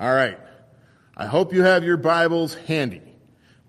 All 0.00 0.14
right. 0.14 0.38
I 1.14 1.26
hope 1.26 1.52
you 1.52 1.62
have 1.62 1.84
your 1.84 1.98
Bibles 1.98 2.54
handy 2.54 3.02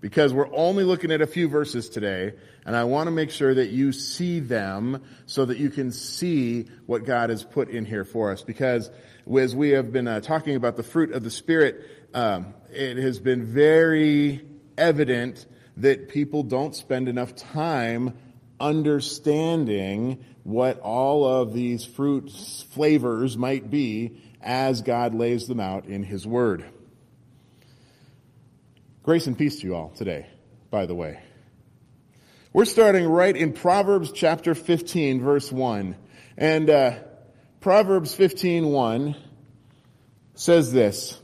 because 0.00 0.32
we're 0.32 0.50
only 0.56 0.82
looking 0.82 1.12
at 1.12 1.20
a 1.20 1.26
few 1.26 1.46
verses 1.46 1.90
today 1.90 2.32
and 2.64 2.74
I 2.74 2.84
want 2.84 3.08
to 3.08 3.10
make 3.10 3.30
sure 3.30 3.52
that 3.52 3.68
you 3.68 3.92
see 3.92 4.40
them 4.40 5.02
so 5.26 5.44
that 5.44 5.58
you 5.58 5.68
can 5.68 5.92
see 5.92 6.68
what 6.86 7.04
God 7.04 7.28
has 7.28 7.44
put 7.44 7.68
in 7.68 7.84
here 7.84 8.06
for 8.06 8.32
us 8.32 8.40
because 8.40 8.90
as 9.36 9.54
we 9.54 9.72
have 9.72 9.92
been 9.92 10.08
uh, 10.08 10.20
talking 10.20 10.56
about 10.56 10.78
the 10.78 10.82
fruit 10.82 11.12
of 11.12 11.22
the 11.22 11.30
Spirit, 11.30 11.84
um, 12.14 12.54
it 12.72 12.96
has 12.96 13.20
been 13.20 13.44
very 13.44 14.40
evident 14.78 15.44
that 15.76 16.08
people 16.08 16.44
don't 16.44 16.74
spend 16.74 17.10
enough 17.10 17.36
time 17.36 18.16
understanding 18.58 20.24
what 20.44 20.80
all 20.80 21.26
of 21.26 21.52
these 21.52 21.84
fruit 21.84 22.30
flavors 22.70 23.36
might 23.36 23.70
be 23.70 24.16
as 24.42 24.82
God 24.82 25.14
lays 25.14 25.46
them 25.46 25.60
out 25.60 25.86
in 25.86 26.02
His 26.02 26.26
Word. 26.26 26.64
Grace 29.02 29.26
and 29.26 29.36
peace 29.36 29.60
to 29.60 29.66
you 29.66 29.74
all 29.74 29.90
today, 29.90 30.26
by 30.70 30.86
the 30.86 30.94
way. 30.94 31.20
We're 32.52 32.66
starting 32.66 33.06
right 33.08 33.34
in 33.36 33.52
Proverbs 33.52 34.12
chapter 34.12 34.54
15, 34.54 35.22
verse 35.22 35.50
1. 35.50 35.96
And 36.36 36.70
uh, 36.70 36.98
Proverbs 37.60 38.14
15, 38.14 38.66
1 38.66 39.16
says 40.34 40.72
this 40.72 41.18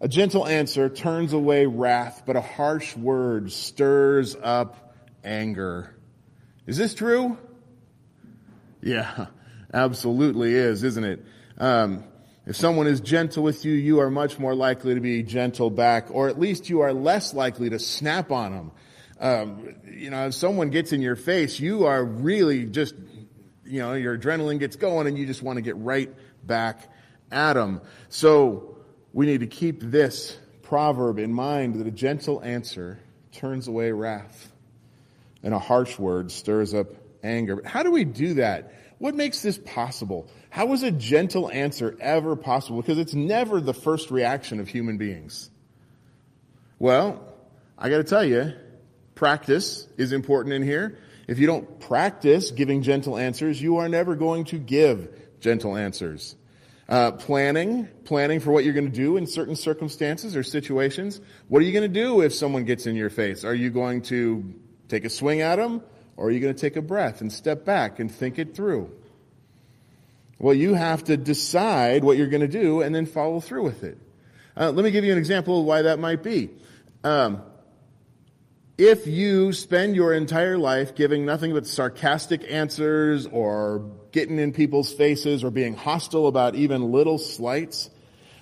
A 0.00 0.08
gentle 0.08 0.46
answer 0.46 0.88
turns 0.88 1.32
away 1.32 1.66
wrath, 1.66 2.24
but 2.26 2.36
a 2.36 2.40
harsh 2.40 2.94
word 2.96 3.52
stirs 3.52 4.36
up 4.36 4.94
anger. 5.24 5.96
Is 6.66 6.76
this 6.76 6.94
true? 6.94 7.38
Yeah, 8.82 9.26
absolutely 9.74 10.54
is, 10.54 10.84
isn't 10.84 11.04
it? 11.04 11.24
Um, 11.58 12.04
if 12.50 12.56
someone 12.56 12.88
is 12.88 13.00
gentle 13.00 13.44
with 13.44 13.64
you, 13.64 13.72
you 13.74 14.00
are 14.00 14.10
much 14.10 14.36
more 14.40 14.56
likely 14.56 14.96
to 14.96 15.00
be 15.00 15.22
gentle 15.22 15.70
back, 15.70 16.08
or 16.10 16.28
at 16.28 16.36
least 16.36 16.68
you 16.68 16.80
are 16.80 16.92
less 16.92 17.32
likely 17.32 17.70
to 17.70 17.78
snap 17.78 18.32
on 18.32 18.50
them. 18.50 18.72
Um, 19.20 19.76
you 19.88 20.10
know, 20.10 20.26
if 20.26 20.34
someone 20.34 20.70
gets 20.70 20.92
in 20.92 21.00
your 21.00 21.14
face, 21.14 21.60
you 21.60 21.86
are 21.86 22.04
really 22.04 22.64
just, 22.66 22.96
you 23.64 23.78
know, 23.78 23.92
your 23.94 24.18
adrenaline 24.18 24.58
gets 24.58 24.74
going 24.74 25.06
and 25.06 25.16
you 25.16 25.26
just 25.26 25.44
want 25.44 25.58
to 25.58 25.60
get 25.62 25.76
right 25.76 26.12
back 26.44 26.92
at 27.30 27.52
them. 27.52 27.82
So 28.08 28.78
we 29.12 29.26
need 29.26 29.42
to 29.42 29.46
keep 29.46 29.80
this 29.80 30.36
proverb 30.62 31.20
in 31.20 31.32
mind 31.32 31.76
that 31.76 31.86
a 31.86 31.92
gentle 31.92 32.42
answer 32.42 32.98
turns 33.30 33.68
away 33.68 33.92
wrath 33.92 34.50
and 35.44 35.54
a 35.54 35.60
harsh 35.60 36.00
word 36.00 36.32
stirs 36.32 36.74
up 36.74 36.88
anger. 37.22 37.54
But 37.54 37.66
how 37.66 37.84
do 37.84 37.92
we 37.92 38.02
do 38.02 38.34
that? 38.34 38.74
What 39.00 39.14
makes 39.14 39.40
this 39.40 39.56
possible? 39.56 40.28
How 40.50 40.74
is 40.74 40.82
a 40.82 40.90
gentle 40.90 41.50
answer 41.50 41.96
ever 42.00 42.36
possible? 42.36 42.82
Because 42.82 42.98
it's 42.98 43.14
never 43.14 43.58
the 43.58 43.72
first 43.72 44.10
reaction 44.10 44.60
of 44.60 44.68
human 44.68 44.98
beings. 44.98 45.50
Well, 46.78 47.24
I 47.78 47.88
gotta 47.88 48.04
tell 48.04 48.22
you, 48.22 48.52
practice 49.14 49.88
is 49.96 50.12
important 50.12 50.54
in 50.54 50.62
here. 50.62 50.98
If 51.26 51.38
you 51.38 51.46
don't 51.46 51.80
practice 51.80 52.50
giving 52.50 52.82
gentle 52.82 53.16
answers, 53.16 53.60
you 53.60 53.78
are 53.78 53.88
never 53.88 54.16
going 54.16 54.44
to 54.46 54.58
give 54.58 55.08
gentle 55.40 55.78
answers. 55.78 56.36
Uh, 56.86 57.12
planning, 57.12 57.88
planning 58.04 58.38
for 58.38 58.52
what 58.52 58.64
you're 58.64 58.74
going 58.74 58.90
to 58.90 58.94
do 58.94 59.16
in 59.16 59.26
certain 59.26 59.56
circumstances 59.56 60.36
or 60.36 60.42
situations. 60.42 61.22
What 61.48 61.62
are 61.62 61.64
you 61.64 61.72
going 61.72 61.90
to 61.90 62.00
do 62.00 62.20
if 62.20 62.34
someone 62.34 62.64
gets 62.64 62.86
in 62.86 62.96
your 62.96 63.08
face? 63.08 63.44
Are 63.44 63.54
you 63.54 63.70
going 63.70 64.02
to 64.02 64.52
take 64.88 65.06
a 65.06 65.08
swing 65.08 65.40
at 65.40 65.56
them? 65.56 65.82
Or 66.20 66.26
are 66.26 66.30
you 66.30 66.38
going 66.38 66.54
to 66.54 66.60
take 66.60 66.76
a 66.76 66.82
breath 66.82 67.22
and 67.22 67.32
step 67.32 67.64
back 67.64 67.98
and 67.98 68.12
think 68.12 68.38
it 68.38 68.54
through? 68.54 68.94
Well, 70.38 70.52
you 70.52 70.74
have 70.74 71.04
to 71.04 71.16
decide 71.16 72.04
what 72.04 72.18
you're 72.18 72.28
going 72.28 72.42
to 72.42 72.46
do 72.46 72.82
and 72.82 72.94
then 72.94 73.06
follow 73.06 73.40
through 73.40 73.62
with 73.64 73.84
it. 73.84 73.96
Uh, 74.54 74.70
let 74.70 74.84
me 74.84 74.90
give 74.90 75.02
you 75.02 75.12
an 75.12 75.18
example 75.18 75.60
of 75.60 75.64
why 75.64 75.80
that 75.80 75.98
might 75.98 76.22
be. 76.22 76.50
Um, 77.04 77.40
if 78.76 79.06
you 79.06 79.54
spend 79.54 79.96
your 79.96 80.12
entire 80.12 80.58
life 80.58 80.94
giving 80.94 81.24
nothing 81.24 81.54
but 81.54 81.66
sarcastic 81.66 82.44
answers 82.50 83.26
or 83.26 83.90
getting 84.12 84.38
in 84.38 84.52
people's 84.52 84.92
faces 84.92 85.42
or 85.42 85.50
being 85.50 85.74
hostile 85.74 86.26
about 86.26 86.54
even 86.54 86.92
little 86.92 87.16
slights, 87.16 87.88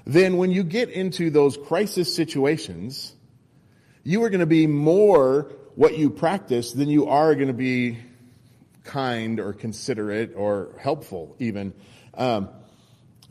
then 0.05 0.37
when 0.37 0.51
you 0.51 0.65
get 0.65 0.89
into 0.91 1.31
those 1.31 1.57
crisis 1.57 2.13
situations, 2.13 3.15
you 4.03 4.25
are 4.25 4.31
going 4.31 4.41
to 4.41 4.47
be 4.47 4.67
more 4.67 5.53
what 5.79 5.97
you 5.97 6.11
practice, 6.11 6.73
then 6.73 6.89
you 6.89 7.07
are 7.07 7.37
going 7.37 7.47
to 7.47 7.53
be 7.53 7.97
kind 8.83 9.39
or 9.39 9.53
considerate 9.53 10.33
or 10.35 10.75
helpful 10.81 11.37
even. 11.39 11.73
Um, 12.15 12.49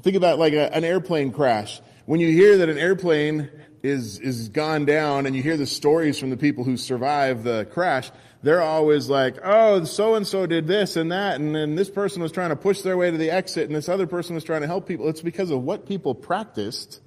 think 0.02 0.16
about 0.16 0.40
like 0.40 0.53
a, 0.53 0.74
an 0.74 0.86
airplane 0.86 1.34
crash. 1.34 1.81
When 2.06 2.22
you 2.22 2.31
hear 2.31 2.59
that 2.59 2.69
an 2.69 2.78
airplane 2.78 3.50
is, 3.84 4.19
is 4.19 4.47
gone 4.47 4.86
down 4.86 5.25
and 5.25 5.36
you 5.36 5.44
hear 5.44 5.57
the 5.57 5.66
stories 5.66 6.18
from 6.18 6.30
the 6.30 6.38
people 6.38 6.63
who 6.63 6.78
survived 6.78 7.44
the 7.44 7.68
crash, 7.69 8.12
they're 8.44 8.62
always 8.62 9.09
like, 9.09 9.40
oh, 9.44 9.84
so 9.84 10.16
and 10.16 10.25
so 10.25 10.46
did 10.46 10.68
this 10.68 10.96
and 10.96 11.12
that, 11.12 11.41
and 11.41 11.53
then 11.53 11.75
this 11.75 11.90
person 11.90 12.22
was 12.22 12.31
trying 12.31 12.52
to 12.52 12.56
push 12.56 12.80
their 12.80 12.96
way 12.96 13.12
to 13.12 13.18
the 13.18 13.30
exit, 13.30 13.68
and 13.68 13.75
this 13.75 13.90
other 13.90 14.07
person 14.07 14.36
was 14.36 14.46
trying 14.46 14.62
to 14.62 14.68
help 14.68 14.88
people. 14.88 15.09
It's 15.09 15.19
because 15.19 15.52
of 15.52 15.63
what 15.63 15.86
people 15.86 16.16
practiced, 16.16 17.02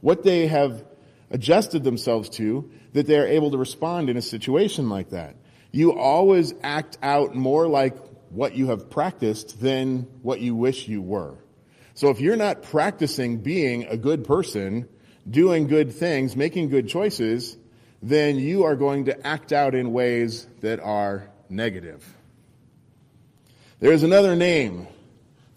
what 0.00 0.22
they 0.22 0.46
have 0.46 0.82
adjusted 1.32 1.82
themselves 1.82 2.28
to, 2.28 2.70
that 2.92 3.06
they're 3.06 3.26
able 3.26 3.50
to 3.50 3.58
respond 3.58 4.08
in 4.08 4.16
a 4.16 4.22
situation 4.22 4.88
like 4.88 5.10
that. 5.10 5.34
You 5.72 5.98
always 5.98 6.54
act 6.62 6.98
out 7.02 7.34
more 7.34 7.66
like 7.66 7.96
what 8.28 8.54
you 8.54 8.68
have 8.68 8.90
practiced 8.90 9.60
than 9.60 10.06
what 10.22 10.40
you 10.40 10.54
wish 10.54 10.86
you 10.86 11.02
were. 11.02 11.38
So 11.94 12.10
if 12.10 12.20
you're 12.20 12.36
not 12.36 12.62
practicing 12.62 13.38
being 13.38 13.84
a 13.84 13.96
good 13.96 14.24
person, 14.24 14.88
doing 15.28 15.66
good 15.66 15.92
things, 15.92 16.36
making 16.36 16.68
good 16.68 16.88
choices, 16.88 17.56
then 18.02 18.38
you 18.38 18.64
are 18.64 18.76
going 18.76 19.06
to 19.06 19.26
act 19.26 19.52
out 19.52 19.74
in 19.74 19.92
ways 19.92 20.46
that 20.60 20.80
are 20.80 21.30
negative. 21.48 22.04
There 23.80 23.92
is 23.92 24.02
another 24.02 24.36
name 24.36 24.86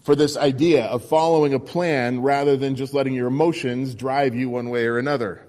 for 0.02 0.14
this 0.14 0.36
idea 0.36 0.84
of 0.86 1.04
following 1.04 1.54
a 1.54 1.60
plan 1.60 2.20
rather 2.20 2.56
than 2.56 2.76
just 2.76 2.94
letting 2.94 3.14
your 3.14 3.26
emotions 3.26 3.94
drive 3.94 4.34
you 4.34 4.48
one 4.48 4.70
way 4.70 4.86
or 4.86 4.98
another. 4.98 5.45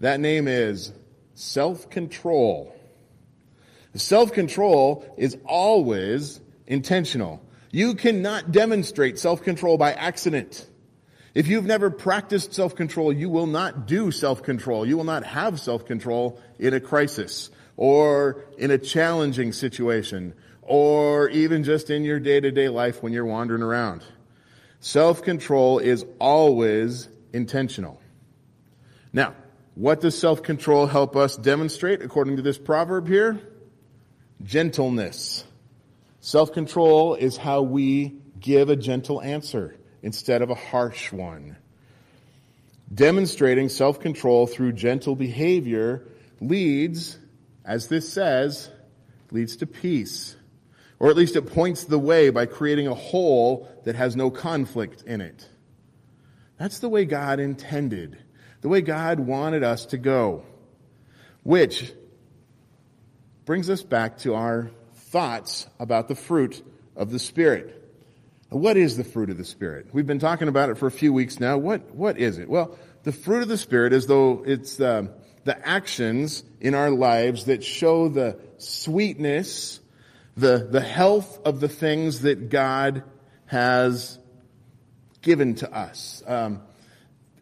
That 0.00 0.20
name 0.20 0.48
is 0.48 0.92
self-control. 1.34 2.74
Self-control 3.94 5.14
is 5.16 5.36
always 5.44 6.40
intentional. 6.66 7.40
You 7.70 7.94
cannot 7.94 8.52
demonstrate 8.52 9.18
self-control 9.18 9.78
by 9.78 9.92
accident. 9.92 10.66
If 11.34 11.48
you've 11.48 11.66
never 11.66 11.90
practiced 11.90 12.54
self-control, 12.54 13.12
you 13.12 13.28
will 13.28 13.46
not 13.46 13.86
do 13.86 14.10
self-control. 14.10 14.86
You 14.86 14.96
will 14.96 15.04
not 15.04 15.24
have 15.24 15.58
self-control 15.58 16.40
in 16.58 16.74
a 16.74 16.80
crisis 16.80 17.50
or 17.76 18.44
in 18.56 18.70
a 18.70 18.78
challenging 18.78 19.52
situation 19.52 20.34
or 20.62 21.28
even 21.30 21.64
just 21.64 21.90
in 21.90 22.04
your 22.04 22.20
day-to-day 22.20 22.68
life 22.68 23.02
when 23.02 23.12
you're 23.12 23.24
wandering 23.24 23.62
around. 23.62 24.02
Self-control 24.80 25.80
is 25.80 26.04
always 26.18 27.08
intentional. 27.32 28.00
Now, 29.12 29.34
what 29.74 30.00
does 30.00 30.16
self-control 30.16 30.86
help 30.86 31.16
us 31.16 31.36
demonstrate 31.36 32.02
according 32.02 32.36
to 32.36 32.42
this 32.42 32.58
proverb 32.58 33.08
here? 33.08 33.40
Gentleness. 34.42 35.44
Self-control 36.20 37.14
is 37.16 37.36
how 37.36 37.62
we 37.62 38.14
give 38.40 38.68
a 38.70 38.76
gentle 38.76 39.20
answer 39.20 39.76
instead 40.02 40.42
of 40.42 40.50
a 40.50 40.54
harsh 40.54 41.12
one. 41.12 41.56
Demonstrating 42.94 43.68
self-control 43.68 44.46
through 44.46 44.72
gentle 44.72 45.16
behavior 45.16 46.06
leads, 46.40 47.18
as 47.64 47.88
this 47.88 48.08
says, 48.08 48.70
leads 49.30 49.56
to 49.56 49.66
peace. 49.66 50.36
Or 51.00 51.10
at 51.10 51.16
least 51.16 51.36
it 51.36 51.52
points 51.52 51.84
the 51.84 51.98
way 51.98 52.30
by 52.30 52.46
creating 52.46 52.86
a 52.86 52.94
whole 52.94 53.68
that 53.84 53.96
has 53.96 54.14
no 54.14 54.30
conflict 54.30 55.02
in 55.02 55.20
it. 55.20 55.48
That's 56.58 56.78
the 56.78 56.88
way 56.88 57.04
God 57.04 57.40
intended, 57.40 58.18
the 58.64 58.70
way 58.70 58.80
God 58.80 59.20
wanted 59.20 59.62
us 59.62 59.84
to 59.84 59.98
go. 59.98 60.42
Which 61.42 61.92
brings 63.44 63.68
us 63.68 63.82
back 63.82 64.16
to 64.20 64.34
our 64.34 64.70
thoughts 64.94 65.66
about 65.78 66.08
the 66.08 66.14
fruit 66.14 66.64
of 66.96 67.10
the 67.10 67.18
Spirit. 67.18 67.94
What 68.48 68.78
is 68.78 68.96
the 68.96 69.04
fruit 69.04 69.28
of 69.28 69.36
the 69.36 69.44
Spirit? 69.44 69.88
We've 69.92 70.06
been 70.06 70.18
talking 70.18 70.48
about 70.48 70.70
it 70.70 70.78
for 70.78 70.86
a 70.86 70.90
few 70.90 71.12
weeks 71.12 71.38
now. 71.38 71.58
What, 71.58 71.94
what 71.94 72.16
is 72.16 72.38
it? 72.38 72.48
Well, 72.48 72.78
the 73.02 73.12
fruit 73.12 73.42
of 73.42 73.48
the 73.48 73.58
Spirit 73.58 73.92
is 73.92 74.06
though 74.06 74.42
it's 74.46 74.76
the, 74.76 75.12
the 75.44 75.68
actions 75.68 76.42
in 76.58 76.74
our 76.74 76.88
lives 76.88 77.44
that 77.44 77.62
show 77.62 78.08
the 78.08 78.38
sweetness, 78.56 79.78
the, 80.38 80.66
the 80.70 80.80
health 80.80 81.38
of 81.44 81.60
the 81.60 81.68
things 81.68 82.22
that 82.22 82.48
God 82.48 83.04
has 83.44 84.18
given 85.20 85.56
to 85.56 85.70
us. 85.70 86.22
Um, 86.26 86.62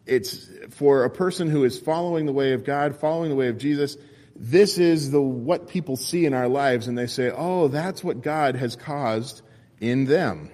it's 0.05 0.49
for 0.71 1.03
a 1.03 1.09
person 1.09 1.49
who 1.49 1.63
is 1.63 1.79
following 1.79 2.25
the 2.25 2.33
way 2.33 2.53
of 2.53 2.63
God, 2.63 2.95
following 2.95 3.29
the 3.29 3.35
way 3.35 3.47
of 3.47 3.57
Jesus, 3.57 3.97
this 4.35 4.77
is 4.77 5.11
the 5.11 5.21
what 5.21 5.67
people 5.67 5.95
see 5.95 6.25
in 6.25 6.33
our 6.33 6.47
lives 6.47 6.87
and 6.87 6.97
they 6.97 7.07
say, 7.07 7.31
"Oh, 7.35 7.67
that's 7.67 8.03
what 8.03 8.21
God 8.21 8.55
has 8.55 8.75
caused 8.75 9.41
in 9.79 10.05
them." 10.05 10.49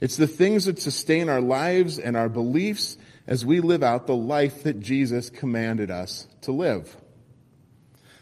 It's 0.00 0.16
the 0.16 0.26
things 0.26 0.66
that 0.66 0.78
sustain 0.78 1.28
our 1.28 1.40
lives 1.40 1.98
and 1.98 2.16
our 2.16 2.28
beliefs 2.28 2.96
as 3.26 3.44
we 3.44 3.60
live 3.60 3.82
out 3.82 4.06
the 4.06 4.16
life 4.16 4.62
that 4.62 4.80
Jesus 4.80 5.30
commanded 5.30 5.90
us 5.90 6.26
to 6.42 6.52
live. 6.52 6.96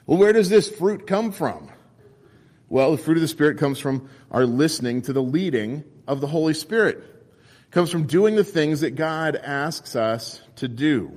Well, 0.06 0.18
where 0.18 0.32
does 0.32 0.48
this 0.48 0.68
fruit 0.68 1.06
come 1.06 1.32
from? 1.32 1.68
Well, 2.68 2.92
the 2.92 2.98
fruit 2.98 3.16
of 3.16 3.22
the 3.22 3.28
Spirit 3.28 3.58
comes 3.58 3.78
from 3.78 4.08
our 4.30 4.46
listening 4.46 5.02
to 5.02 5.12
the 5.12 5.22
leading 5.22 5.84
of 6.06 6.20
the 6.20 6.26
Holy 6.26 6.54
Spirit. 6.54 7.02
Comes 7.76 7.90
from 7.90 8.06
doing 8.06 8.36
the 8.36 8.42
things 8.42 8.80
that 8.80 8.92
God 8.92 9.36
asks 9.36 9.96
us 9.96 10.40
to 10.56 10.66
do. 10.66 11.12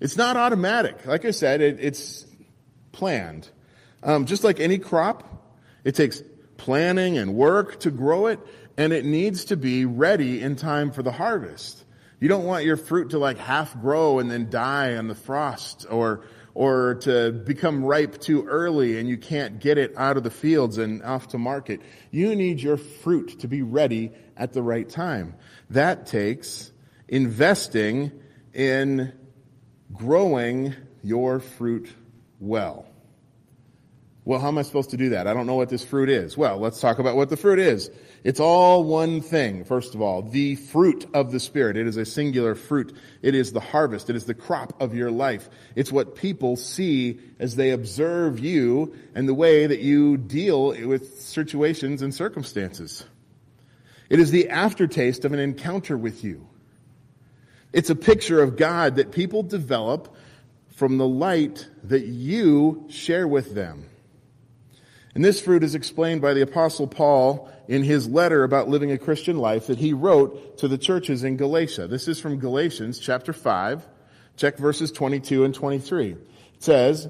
It's 0.00 0.16
not 0.16 0.38
automatic. 0.38 1.04
Like 1.04 1.26
I 1.26 1.30
said, 1.30 1.60
it, 1.60 1.76
it's 1.78 2.24
planned. 2.90 3.46
Um, 4.02 4.24
just 4.24 4.44
like 4.44 4.60
any 4.60 4.78
crop, 4.78 5.44
it 5.84 5.94
takes 5.94 6.22
planning 6.56 7.18
and 7.18 7.34
work 7.34 7.80
to 7.80 7.90
grow 7.90 8.28
it, 8.28 8.40
and 8.78 8.94
it 8.94 9.04
needs 9.04 9.44
to 9.44 9.58
be 9.58 9.84
ready 9.84 10.40
in 10.40 10.56
time 10.56 10.90
for 10.90 11.02
the 11.02 11.12
harvest. 11.12 11.84
You 12.18 12.30
don't 12.30 12.44
want 12.44 12.64
your 12.64 12.78
fruit 12.78 13.10
to 13.10 13.18
like 13.18 13.36
half 13.36 13.78
grow 13.78 14.20
and 14.20 14.30
then 14.30 14.48
die 14.48 14.96
on 14.96 15.06
the 15.06 15.14
frost 15.14 15.84
or 15.90 16.24
or 16.58 16.96
to 16.96 17.30
become 17.30 17.84
ripe 17.84 18.18
too 18.18 18.44
early 18.48 18.98
and 18.98 19.08
you 19.08 19.16
can't 19.16 19.60
get 19.60 19.78
it 19.78 19.94
out 19.96 20.16
of 20.16 20.24
the 20.24 20.30
fields 20.30 20.76
and 20.76 21.00
off 21.04 21.28
to 21.28 21.38
market. 21.38 21.80
You 22.10 22.34
need 22.34 22.60
your 22.60 22.76
fruit 22.76 23.38
to 23.38 23.46
be 23.46 23.62
ready 23.62 24.10
at 24.36 24.54
the 24.54 24.60
right 24.60 24.88
time. 24.88 25.36
That 25.70 26.08
takes 26.08 26.72
investing 27.06 28.10
in 28.52 29.12
growing 29.92 30.74
your 31.04 31.38
fruit 31.38 31.94
well. 32.40 32.87
Well, 34.28 34.40
how 34.40 34.48
am 34.48 34.58
I 34.58 34.62
supposed 34.62 34.90
to 34.90 34.98
do 34.98 35.08
that? 35.08 35.26
I 35.26 35.32
don't 35.32 35.46
know 35.46 35.54
what 35.54 35.70
this 35.70 35.82
fruit 35.82 36.10
is. 36.10 36.36
Well, 36.36 36.58
let's 36.58 36.82
talk 36.82 36.98
about 36.98 37.16
what 37.16 37.30
the 37.30 37.36
fruit 37.38 37.58
is. 37.58 37.90
It's 38.24 38.40
all 38.40 38.84
one 38.84 39.22
thing, 39.22 39.64
first 39.64 39.94
of 39.94 40.02
all. 40.02 40.20
The 40.20 40.56
fruit 40.56 41.06
of 41.14 41.32
the 41.32 41.40
Spirit. 41.40 41.78
It 41.78 41.86
is 41.86 41.96
a 41.96 42.04
singular 42.04 42.54
fruit. 42.54 42.94
It 43.22 43.34
is 43.34 43.52
the 43.52 43.60
harvest. 43.60 44.10
It 44.10 44.16
is 44.16 44.26
the 44.26 44.34
crop 44.34 44.82
of 44.82 44.94
your 44.94 45.10
life. 45.10 45.48
It's 45.76 45.90
what 45.90 46.14
people 46.14 46.56
see 46.56 47.20
as 47.38 47.56
they 47.56 47.70
observe 47.70 48.38
you 48.38 48.94
and 49.14 49.26
the 49.26 49.32
way 49.32 49.66
that 49.66 49.80
you 49.80 50.18
deal 50.18 50.76
with 50.86 51.22
situations 51.22 52.02
and 52.02 52.14
circumstances. 52.14 53.06
It 54.10 54.20
is 54.20 54.30
the 54.30 54.50
aftertaste 54.50 55.24
of 55.24 55.32
an 55.32 55.38
encounter 55.38 55.96
with 55.96 56.22
you. 56.22 56.46
It's 57.72 57.88
a 57.88 57.96
picture 57.96 58.42
of 58.42 58.58
God 58.58 58.96
that 58.96 59.10
people 59.10 59.42
develop 59.42 60.14
from 60.74 60.98
the 60.98 61.08
light 61.08 61.66
that 61.84 62.04
you 62.04 62.84
share 62.90 63.26
with 63.26 63.54
them. 63.54 63.87
And 65.18 65.24
this 65.24 65.40
fruit 65.40 65.64
is 65.64 65.74
explained 65.74 66.22
by 66.22 66.32
the 66.32 66.42
apostle 66.42 66.86
Paul 66.86 67.50
in 67.66 67.82
his 67.82 68.06
letter 68.06 68.44
about 68.44 68.68
living 68.68 68.92
a 68.92 68.98
Christian 68.98 69.36
life 69.36 69.66
that 69.66 69.76
he 69.80 69.92
wrote 69.92 70.58
to 70.58 70.68
the 70.68 70.78
churches 70.78 71.24
in 71.24 71.36
Galatia. 71.36 71.88
This 71.88 72.06
is 72.06 72.20
from 72.20 72.38
Galatians 72.38 73.00
chapter 73.00 73.32
5. 73.32 73.84
Check 74.36 74.58
verses 74.58 74.92
22 74.92 75.42
and 75.42 75.52
23. 75.52 76.10
It 76.10 76.18
says, 76.60 77.08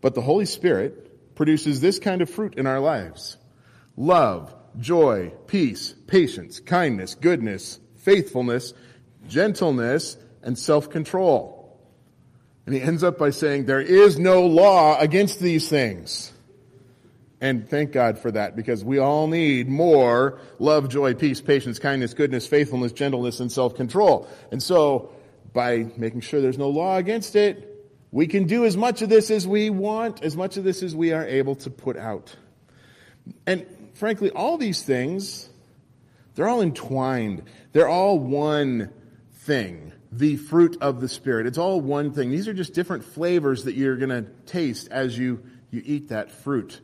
But 0.00 0.16
the 0.16 0.22
Holy 0.22 0.44
Spirit 0.44 1.36
produces 1.36 1.80
this 1.80 2.00
kind 2.00 2.20
of 2.20 2.28
fruit 2.28 2.56
in 2.56 2.66
our 2.66 2.80
lives. 2.80 3.36
Love, 3.96 4.52
joy, 4.80 5.32
peace, 5.46 5.94
patience, 6.08 6.58
kindness, 6.58 7.14
goodness, 7.14 7.78
faithfulness, 7.98 8.74
gentleness, 9.28 10.16
and 10.42 10.58
self-control. 10.58 11.78
And 12.66 12.74
he 12.74 12.82
ends 12.82 13.04
up 13.04 13.18
by 13.18 13.30
saying, 13.30 13.66
there 13.66 13.80
is 13.80 14.18
no 14.18 14.46
law 14.46 14.98
against 14.98 15.38
these 15.38 15.68
things. 15.68 16.32
And 17.40 17.68
thank 17.68 17.92
God 17.92 18.18
for 18.18 18.30
that 18.30 18.56
because 18.56 18.82
we 18.82 18.98
all 18.98 19.26
need 19.26 19.68
more 19.68 20.40
love, 20.58 20.88
joy, 20.88 21.14
peace, 21.14 21.40
patience, 21.40 21.78
kindness, 21.78 22.14
goodness, 22.14 22.46
faithfulness, 22.46 22.92
gentleness, 22.92 23.40
and 23.40 23.52
self-control. 23.52 24.26
And 24.50 24.62
so 24.62 25.10
by 25.52 25.86
making 25.96 26.22
sure 26.22 26.40
there's 26.40 26.58
no 26.58 26.70
law 26.70 26.96
against 26.96 27.36
it, 27.36 27.72
we 28.10 28.26
can 28.26 28.44
do 28.44 28.64
as 28.64 28.76
much 28.76 29.02
of 29.02 29.10
this 29.10 29.30
as 29.30 29.46
we 29.46 29.68
want, 29.68 30.22
as 30.22 30.36
much 30.36 30.56
of 30.56 30.64
this 30.64 30.82
as 30.82 30.96
we 30.96 31.12
are 31.12 31.26
able 31.26 31.56
to 31.56 31.70
put 31.70 31.98
out. 31.98 32.34
And 33.46 33.66
frankly, 33.94 34.30
all 34.30 34.56
these 34.56 34.82
things, 34.82 35.50
they're 36.34 36.48
all 36.48 36.62
entwined. 36.62 37.42
They're 37.72 37.88
all 37.88 38.18
one 38.18 38.90
thing. 39.40 39.92
The 40.10 40.36
fruit 40.36 40.78
of 40.80 41.02
the 41.02 41.08
Spirit. 41.08 41.46
It's 41.46 41.58
all 41.58 41.82
one 41.82 42.12
thing. 42.12 42.30
These 42.30 42.48
are 42.48 42.54
just 42.54 42.72
different 42.72 43.04
flavors 43.04 43.64
that 43.64 43.74
you're 43.74 43.96
going 43.96 44.08
to 44.08 44.30
taste 44.46 44.88
as 44.90 45.18
you, 45.18 45.42
you 45.70 45.82
eat 45.84 46.08
that 46.08 46.30
fruit 46.30 46.80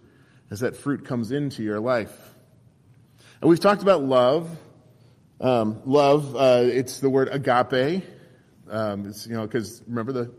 as 0.53 0.61
that 0.61 0.77
fruit 0.77 1.07
comes 1.07 1.33
into 1.33 1.63
your 1.63 1.81
life. 1.81 2.15
And 3.41 3.49
we've 3.49 3.59
talked 3.59 3.81
about 3.81 4.03
love. 4.03 4.55
Um, 5.41 5.81
love, 5.87 6.37
uh, 6.37 6.65
it's 6.65 7.01
the 7.01 7.09
word 7.09 7.31
agape. 7.33 8.05
Um, 8.69 9.07
it's, 9.07 9.27
you 9.27 9.33
know, 9.33 9.47
because 9.47 9.83
remember 9.87 10.13
the 10.13 10.31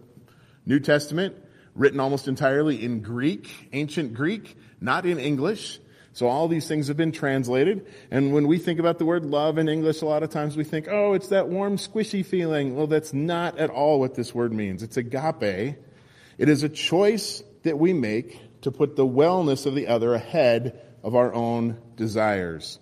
New 0.68 0.80
Testament, 0.80 1.36
written 1.74 2.00
almost 2.00 2.28
entirely 2.28 2.86
in 2.86 3.02
Greek, 3.02 3.70
ancient 3.74 4.14
Greek, 4.14 4.56
not 4.80 5.08
in 5.08 5.18
English. 5.18 5.80
So 6.12 6.28
all 6.28 6.48
these 6.48 6.68
things 6.68 6.90
have 6.90 6.98
been 6.98 7.12
translated. 7.12 7.88
And 8.12 8.36
when 8.36 8.46
we 8.46 8.60
think 8.60 8.80
about 8.80 9.00
the 9.00 9.06
word 9.06 9.26
love 9.26 9.58
in 9.58 9.68
English, 9.68 10.04
a 10.04 10.06
lot 10.06 10.22
of 10.22 10.30
times 10.30 10.56
we 10.56 10.64
think, 10.64 10.88
oh, 10.88 11.14
it's 11.14 11.30
that 11.30 11.48
warm, 11.48 11.78
squishy 11.78 12.24
feeling. 12.24 12.76
Well, 12.76 12.86
that's 12.86 13.14
not 13.14 13.58
at 13.58 13.72
all 13.72 14.00
what 14.00 14.14
this 14.14 14.36
word 14.36 14.54
means. 14.54 14.84
It's 14.84 14.96
agape. 14.96 15.76
It 16.38 16.50
is 16.50 16.62
a 16.62 16.70
choice 16.70 17.42
that 17.64 17.80
we 17.80 17.94
make 17.94 18.40
to 18.64 18.72
put 18.72 18.96
the 18.96 19.06
wellness 19.06 19.66
of 19.66 19.76
the 19.76 19.88
other 19.88 20.14
ahead 20.14 20.82
of 21.04 21.16
our 21.16 21.34
own 21.34 21.78
desires. 21.96 22.80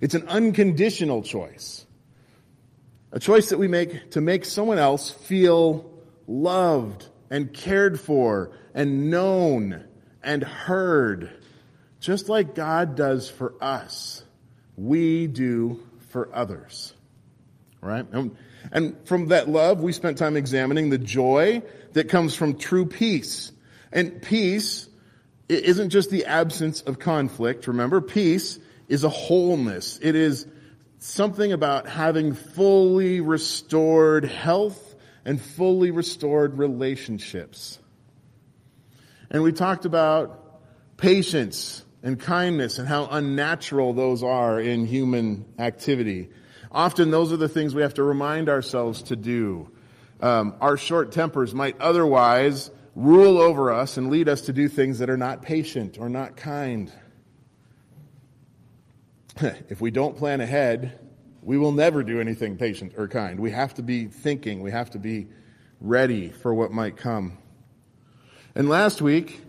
It's 0.00 0.14
an 0.14 0.28
unconditional 0.28 1.22
choice. 1.22 1.86
A 3.12 3.20
choice 3.20 3.50
that 3.50 3.58
we 3.58 3.68
make 3.68 4.12
to 4.12 4.20
make 4.20 4.44
someone 4.44 4.78
else 4.78 5.10
feel 5.10 5.90
loved 6.26 7.06
and 7.30 7.52
cared 7.52 8.00
for 8.00 8.52
and 8.74 9.10
known 9.10 9.84
and 10.22 10.42
heard. 10.42 11.30
Just 12.00 12.28
like 12.28 12.54
God 12.54 12.96
does 12.96 13.30
for 13.30 13.54
us, 13.60 14.24
we 14.76 15.28
do 15.28 15.80
for 16.08 16.34
others. 16.34 16.94
Right? 17.80 18.06
And, 18.12 18.36
and 18.72 18.96
from 19.06 19.28
that 19.28 19.48
love, 19.48 19.82
we 19.82 19.92
spent 19.92 20.18
time 20.18 20.36
examining 20.36 20.90
the 20.90 20.98
joy 20.98 21.62
that 21.92 22.08
comes 22.08 22.34
from 22.34 22.58
true 22.58 22.86
peace. 22.86 23.52
And 23.92 24.22
peace 24.22 24.88
it 25.52 25.64
isn't 25.64 25.90
just 25.90 26.10
the 26.10 26.24
absence 26.24 26.80
of 26.82 26.98
conflict. 26.98 27.66
Remember, 27.66 28.00
peace 28.00 28.58
is 28.88 29.04
a 29.04 29.08
wholeness. 29.08 29.98
It 30.02 30.14
is 30.14 30.46
something 30.98 31.52
about 31.52 31.88
having 31.88 32.34
fully 32.34 33.20
restored 33.20 34.24
health 34.24 34.94
and 35.24 35.40
fully 35.40 35.90
restored 35.90 36.58
relationships. 36.58 37.78
And 39.30 39.42
we 39.42 39.52
talked 39.52 39.84
about 39.84 40.62
patience 40.96 41.84
and 42.02 42.18
kindness 42.18 42.78
and 42.78 42.88
how 42.88 43.06
unnatural 43.10 43.92
those 43.92 44.22
are 44.22 44.60
in 44.60 44.86
human 44.86 45.44
activity. 45.58 46.30
Often 46.70 47.10
those 47.10 47.32
are 47.32 47.36
the 47.36 47.48
things 47.48 47.74
we 47.74 47.82
have 47.82 47.94
to 47.94 48.02
remind 48.02 48.48
ourselves 48.48 49.02
to 49.04 49.16
do. 49.16 49.70
Um, 50.20 50.54
our 50.60 50.76
short 50.76 51.12
tempers 51.12 51.54
might 51.54 51.80
otherwise 51.80 52.70
rule 52.94 53.38
over 53.38 53.72
us 53.72 53.96
and 53.96 54.10
lead 54.10 54.28
us 54.28 54.42
to 54.42 54.52
do 54.52 54.68
things 54.68 54.98
that 54.98 55.08
are 55.08 55.16
not 55.16 55.42
patient 55.42 55.98
or 55.98 56.08
not 56.08 56.36
kind. 56.36 56.92
if 59.40 59.80
we 59.80 59.90
don't 59.90 60.16
plan 60.16 60.40
ahead, 60.40 60.98
we 61.42 61.58
will 61.58 61.72
never 61.72 62.02
do 62.02 62.20
anything 62.20 62.56
patient 62.56 62.92
or 62.96 63.08
kind. 63.08 63.40
We 63.40 63.50
have 63.50 63.74
to 63.74 63.82
be 63.82 64.06
thinking, 64.06 64.60
we 64.60 64.70
have 64.70 64.90
to 64.90 64.98
be 64.98 65.28
ready 65.80 66.28
for 66.28 66.54
what 66.54 66.70
might 66.70 66.96
come. 66.96 67.38
And 68.54 68.68
last 68.68 69.02
week, 69.02 69.40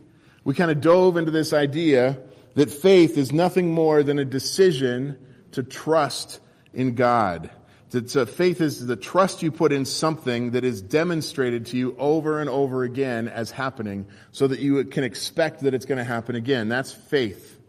we 0.44 0.54
kind 0.54 0.72
of 0.72 0.82
dove 0.82 1.18
into 1.18 1.32
this 1.32 1.54
idea 1.54 2.20
that 2.56 2.72
faith 2.72 3.18
is 3.18 3.32
nothing 3.32 3.72
more 3.72 4.04
than 4.04 4.20
a 4.20 4.26
decision 4.26 5.18
to 5.52 5.64
trust 5.64 6.40
in 6.74 6.96
God. 6.96 7.50
That 7.94 8.16
uh, 8.16 8.26
faith 8.26 8.60
is 8.60 8.88
the 8.88 8.96
trust 8.96 9.44
you 9.44 9.52
put 9.52 9.72
in 9.72 9.86
something 9.86 10.52
that 10.52 10.64
is 10.64 10.82
demonstrated 10.82 11.68
to 11.68 11.78
you 11.78 11.96
over 12.00 12.42
and 12.42 12.50
over 12.50 12.84
again 12.84 13.28
as 13.28 13.52
happening 13.52 14.08
so 14.32 14.48
that 14.48 14.60
you 14.60 14.84
can 14.86 15.04
expect 15.04 15.60
that 15.60 15.76
it's 15.76 15.86
going 15.86 16.00
to 16.00 16.04
happen 16.04 16.36
again. 16.36 16.70
That's 16.70 16.92
faith. 16.92 17.60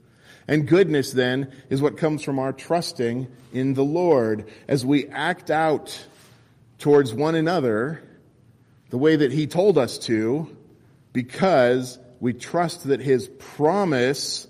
And 0.49 0.67
goodness 0.67 1.13
then 1.13 1.53
is 1.69 1.83
what 1.83 1.99
comes 1.99 2.23
from 2.23 2.39
our 2.39 2.55
trusting 2.55 3.29
in 3.53 3.75
the 3.75 3.85
Lord 3.85 4.49
as 4.67 4.85
we 4.85 5.09
act 5.09 5.51
out 5.51 6.07
towards 6.79 7.13
one 7.13 7.35
another 7.35 8.03
the 8.89 8.97
way 8.97 9.17
that 9.17 9.31
He 9.31 9.47
told 9.47 9.77
us 9.77 9.99
to 9.99 10.57
because 11.13 11.99
we 12.19 12.33
trust 12.33 12.85
that 12.85 13.01
His 13.01 13.29
promise 13.29 14.47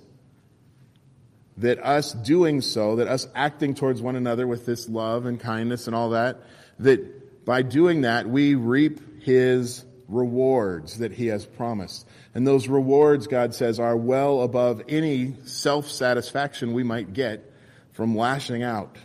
that 1.58 1.78
us 1.84 2.12
doing 2.12 2.60
so, 2.60 2.96
that 2.96 3.06
us 3.08 3.28
acting 3.34 3.74
towards 3.74 4.02
one 4.02 4.16
another 4.16 4.46
with 4.46 4.66
this 4.66 4.88
love 4.88 5.26
and 5.26 5.38
kindness 5.38 5.86
and 5.86 5.94
all 5.94 6.10
that, 6.10 6.42
that 6.80 7.44
by 7.44 7.62
doing 7.62 8.00
that, 8.02 8.28
we 8.28 8.54
reap 8.54 9.22
His 9.22 9.84
rewards 10.08 10.98
that 10.98 11.12
He 11.12 11.28
has 11.28 11.46
promised. 11.46 12.06
And 12.34 12.46
those 12.46 12.68
rewards, 12.68 13.26
God 13.26 13.54
says, 13.54 13.78
are 13.78 13.96
well 13.96 14.42
above 14.42 14.82
any 14.88 15.36
self-satisfaction 15.44 16.72
we 16.72 16.82
might 16.82 17.12
get 17.12 17.52
from 17.92 18.16
lashing 18.16 18.62
out 18.62 18.96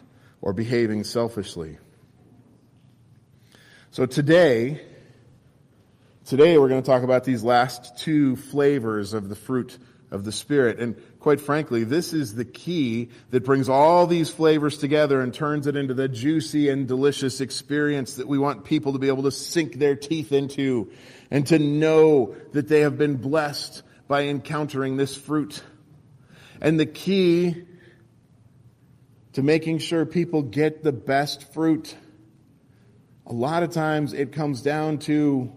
or 0.42 0.54
behaving 0.54 1.04
selfishly. 1.04 1.78
So 3.92 4.06
today, 4.06 4.82
today 6.26 6.58
we're 6.58 6.70
going 6.70 6.82
to 6.82 6.90
talk 6.90 7.04
about 7.04 7.24
these 7.24 7.44
last 7.44 7.98
two 7.98 8.36
flavors 8.36 9.14
of 9.14 9.30
the 9.30 9.36
fruit 9.36 9.78
of 10.12 10.24
the 10.24 10.32
Spirit. 10.32 10.80
And 10.80 10.96
quite 11.30 11.42
frankly, 11.42 11.84
this 11.84 12.12
is 12.12 12.34
the 12.34 12.44
key 12.44 13.08
that 13.30 13.46
brings 13.46 13.70
all 13.70 14.08
these 14.08 14.32
flavors 14.32 14.80
together 14.80 15.22
and 15.22 15.32
turns 15.32 15.68
it 15.68 15.76
into 15.76 15.94
the 15.94 16.08
juicy 16.08 16.70
and 16.70 16.88
delicious 16.88 17.40
experience 17.40 18.16
that 18.16 18.28
we 18.28 18.40
want 18.40 18.64
people 18.64 18.94
to 18.94 18.98
be 18.98 19.10
able 19.10 19.22
to 19.22 19.32
sink 19.32 19.76
their 19.76 19.96
teeth 19.96 20.32
into 20.32 20.92
and 21.30 21.46
to 21.46 21.60
know 21.60 22.36
that 22.54 22.68
they 22.68 22.80
have 22.80 22.98
been 22.98 23.18
blessed 23.18 23.84
by 24.08 24.24
encountering 24.24 24.98
this 24.98 25.16
fruit. 25.16 25.62
And 26.62 26.80
the 26.80 26.88
key 26.88 27.64
to 29.34 29.44
making 29.44 29.78
sure 29.78 30.08
people 30.08 30.42
get 30.42 30.84
the 30.84 30.92
best 30.92 31.54
fruit, 31.54 31.96
a 33.28 33.34
lot 33.34 33.62
of 33.62 33.70
times 33.70 34.14
it 34.14 34.32
comes 34.32 34.64
down 34.64 34.98
to 34.98 35.54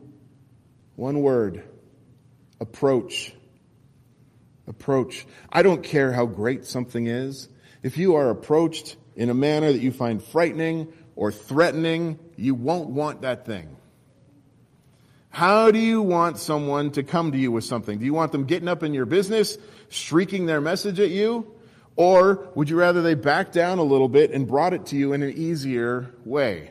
one 0.96 1.22
word, 1.22 1.64
approach 2.60 3.32
approach. 4.66 5.26
I 5.50 5.62
don't 5.62 5.82
care 5.82 6.12
how 6.12 6.26
great 6.26 6.64
something 6.64 7.06
is. 7.06 7.48
If 7.82 7.98
you 7.98 8.14
are 8.16 8.30
approached 8.30 8.96
in 9.16 9.30
a 9.30 9.34
manner 9.34 9.72
that 9.72 9.80
you 9.80 9.92
find 9.92 10.22
frightening 10.22 10.92
or 11.16 11.32
threatening, 11.32 12.18
you 12.36 12.54
won't 12.54 12.90
want 12.90 13.22
that 13.22 13.44
thing. 13.44 13.76
How 15.30 15.70
do 15.70 15.78
you 15.78 16.02
want 16.02 16.38
someone 16.38 16.90
to 16.92 17.02
come 17.02 17.32
to 17.32 17.38
you 17.38 17.50
with 17.50 17.64
something? 17.64 17.98
Do 17.98 18.04
you 18.04 18.12
want 18.12 18.32
them 18.32 18.44
getting 18.44 18.68
up 18.68 18.82
in 18.82 18.92
your 18.92 19.06
business, 19.06 19.56
shrieking 19.88 20.46
their 20.46 20.60
message 20.60 21.00
at 21.00 21.08
you? 21.08 21.50
Or 21.96 22.48
would 22.54 22.70
you 22.70 22.76
rather 22.76 23.02
they 23.02 23.14
back 23.14 23.52
down 23.52 23.78
a 23.78 23.82
little 23.82 24.08
bit 24.08 24.30
and 24.30 24.46
brought 24.46 24.74
it 24.74 24.86
to 24.86 24.96
you 24.96 25.12
in 25.12 25.22
an 25.22 25.32
easier 25.32 26.14
way? 26.24 26.70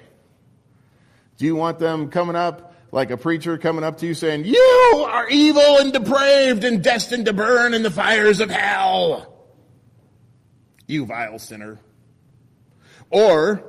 Do 1.37 1.45
you 1.45 1.55
want 1.55 1.79
them 1.79 2.09
coming 2.09 2.35
up 2.35 2.70
like 2.91 3.09
a 3.09 3.17
preacher 3.17 3.57
coming 3.57 3.83
up 3.83 3.99
to 3.99 4.07
you 4.07 4.13
saying, 4.13 4.45
you 4.45 5.05
are 5.09 5.29
evil 5.29 5.77
and 5.79 5.93
depraved 5.93 6.63
and 6.63 6.83
destined 6.83 7.25
to 7.25 7.33
burn 7.33 7.73
in 7.73 7.83
the 7.83 7.91
fires 7.91 8.39
of 8.41 8.49
hell. 8.49 9.33
You 10.87 11.05
vile 11.05 11.39
sinner. 11.39 11.79
Or 13.09 13.63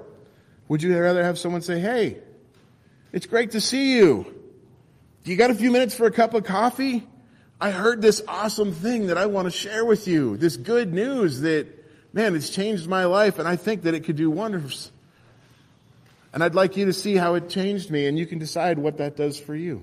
would 0.68 0.82
you 0.82 0.98
rather 0.98 1.22
have 1.22 1.38
someone 1.38 1.62
say, 1.62 1.78
hey, 1.78 2.18
it's 3.12 3.26
great 3.26 3.52
to 3.52 3.60
see 3.60 3.96
you. 3.96 4.26
Do 5.22 5.30
you 5.30 5.36
got 5.36 5.50
a 5.50 5.54
few 5.54 5.70
minutes 5.70 5.94
for 5.94 6.06
a 6.06 6.10
cup 6.10 6.34
of 6.34 6.44
coffee? 6.44 7.06
I 7.60 7.70
heard 7.70 8.02
this 8.02 8.22
awesome 8.26 8.72
thing 8.72 9.06
that 9.06 9.18
I 9.18 9.26
want 9.26 9.46
to 9.46 9.52
share 9.52 9.84
with 9.84 10.08
you. 10.08 10.36
This 10.36 10.56
good 10.56 10.92
news 10.92 11.42
that, 11.42 11.68
man, 12.12 12.34
it's 12.34 12.50
changed 12.50 12.88
my 12.88 13.04
life 13.04 13.38
and 13.38 13.46
I 13.46 13.54
think 13.54 13.82
that 13.82 13.94
it 13.94 14.00
could 14.00 14.16
do 14.16 14.30
wonders. 14.30 14.90
And 16.32 16.42
I'd 16.42 16.54
like 16.54 16.76
you 16.76 16.86
to 16.86 16.92
see 16.92 17.16
how 17.16 17.34
it 17.34 17.48
changed 17.48 17.90
me, 17.90 18.06
and 18.06 18.18
you 18.18 18.26
can 18.26 18.38
decide 18.38 18.78
what 18.78 18.98
that 18.98 19.16
does 19.16 19.38
for 19.38 19.54
you. 19.54 19.82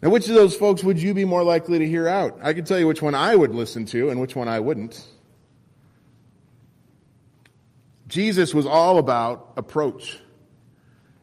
Now, 0.00 0.10
which 0.10 0.28
of 0.28 0.34
those 0.34 0.54
folks 0.54 0.84
would 0.84 1.00
you 1.00 1.14
be 1.14 1.24
more 1.24 1.42
likely 1.42 1.78
to 1.78 1.86
hear 1.86 2.06
out? 2.06 2.38
I 2.42 2.52
can 2.52 2.64
tell 2.64 2.78
you 2.78 2.86
which 2.86 3.00
one 3.00 3.14
I 3.14 3.34
would 3.34 3.54
listen 3.54 3.86
to 3.86 4.10
and 4.10 4.20
which 4.20 4.36
one 4.36 4.48
I 4.48 4.60
wouldn't. 4.60 5.02
Jesus 8.06 8.52
was 8.52 8.66
all 8.66 8.98
about 8.98 9.54
approach. 9.56 10.18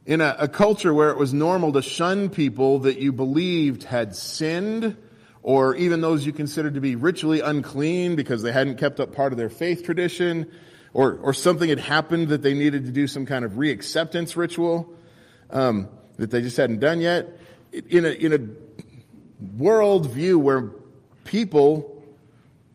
In 0.05 0.19
a, 0.19 0.35
a, 0.39 0.47
culture 0.47 0.93
where 0.93 1.11
it 1.11 1.17
was 1.17 1.31
normal 1.31 1.73
to 1.73 1.83
shun 1.83 2.29
people 2.29 2.79
that 2.79 2.97
you 2.97 3.13
believed 3.13 3.83
had 3.83 4.15
sinned, 4.15 4.97
or 5.43 5.75
even 5.75 6.01
those 6.01 6.25
you 6.25 6.33
considered 6.33 6.73
to 6.73 6.81
be 6.81 6.95
ritually 6.95 7.39
unclean 7.39 8.15
because 8.15 8.41
they 8.41 8.51
hadn't 8.51 8.77
kept 8.77 9.00
up 9.00 9.13
part 9.13 9.31
of 9.31 9.38
their 9.38 9.50
faith 9.50 9.83
tradition, 9.85 10.51
or, 10.93 11.13
or 11.21 11.33
something 11.33 11.69
had 11.69 11.79
happened 11.79 12.29
that 12.29 12.41
they 12.41 12.53
needed 12.53 12.86
to 12.86 12.91
do 12.91 13.07
some 13.07 13.25
kind 13.25 13.45
of 13.45 13.53
reacceptance 13.53 14.36
ritual 14.36 14.93
um, 15.50 15.88
that 16.17 16.31
they 16.31 16.41
just 16.41 16.57
hadn't 16.57 16.79
done 16.79 17.00
yet. 17.00 17.38
In 17.89 18.05
a, 18.05 18.10
in 18.10 18.33
a 18.33 19.55
world 19.57 20.12
view 20.12 20.38
where 20.38 20.71
people, 21.24 22.03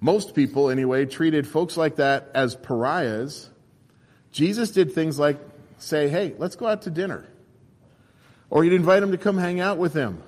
most 0.01 0.35
people 0.35 0.71
anyway, 0.71 1.05
treated 1.05 1.47
folks 1.47 1.77
like 1.77 1.97
that 1.97 2.31
as 2.35 2.55
pariahs, 2.57 3.51
Jesus 4.33 4.71
did 4.71 4.93
things 4.93 5.19
like 5.19 5.39
say, 5.79 6.09
hey, 6.09 6.35
let's 6.39 6.57
go 6.57 6.67
out 6.67 6.83
to 6.83 6.91
dinner. 6.91 7.27
Or 8.49 8.65
he'd 8.65 8.73
invite 8.73 9.01
them 9.01 9.13
to 9.13 9.19
come 9.19 9.37
hang 9.37 9.61
out 9.61 9.77
with 9.77 9.93
him. 9.93 10.23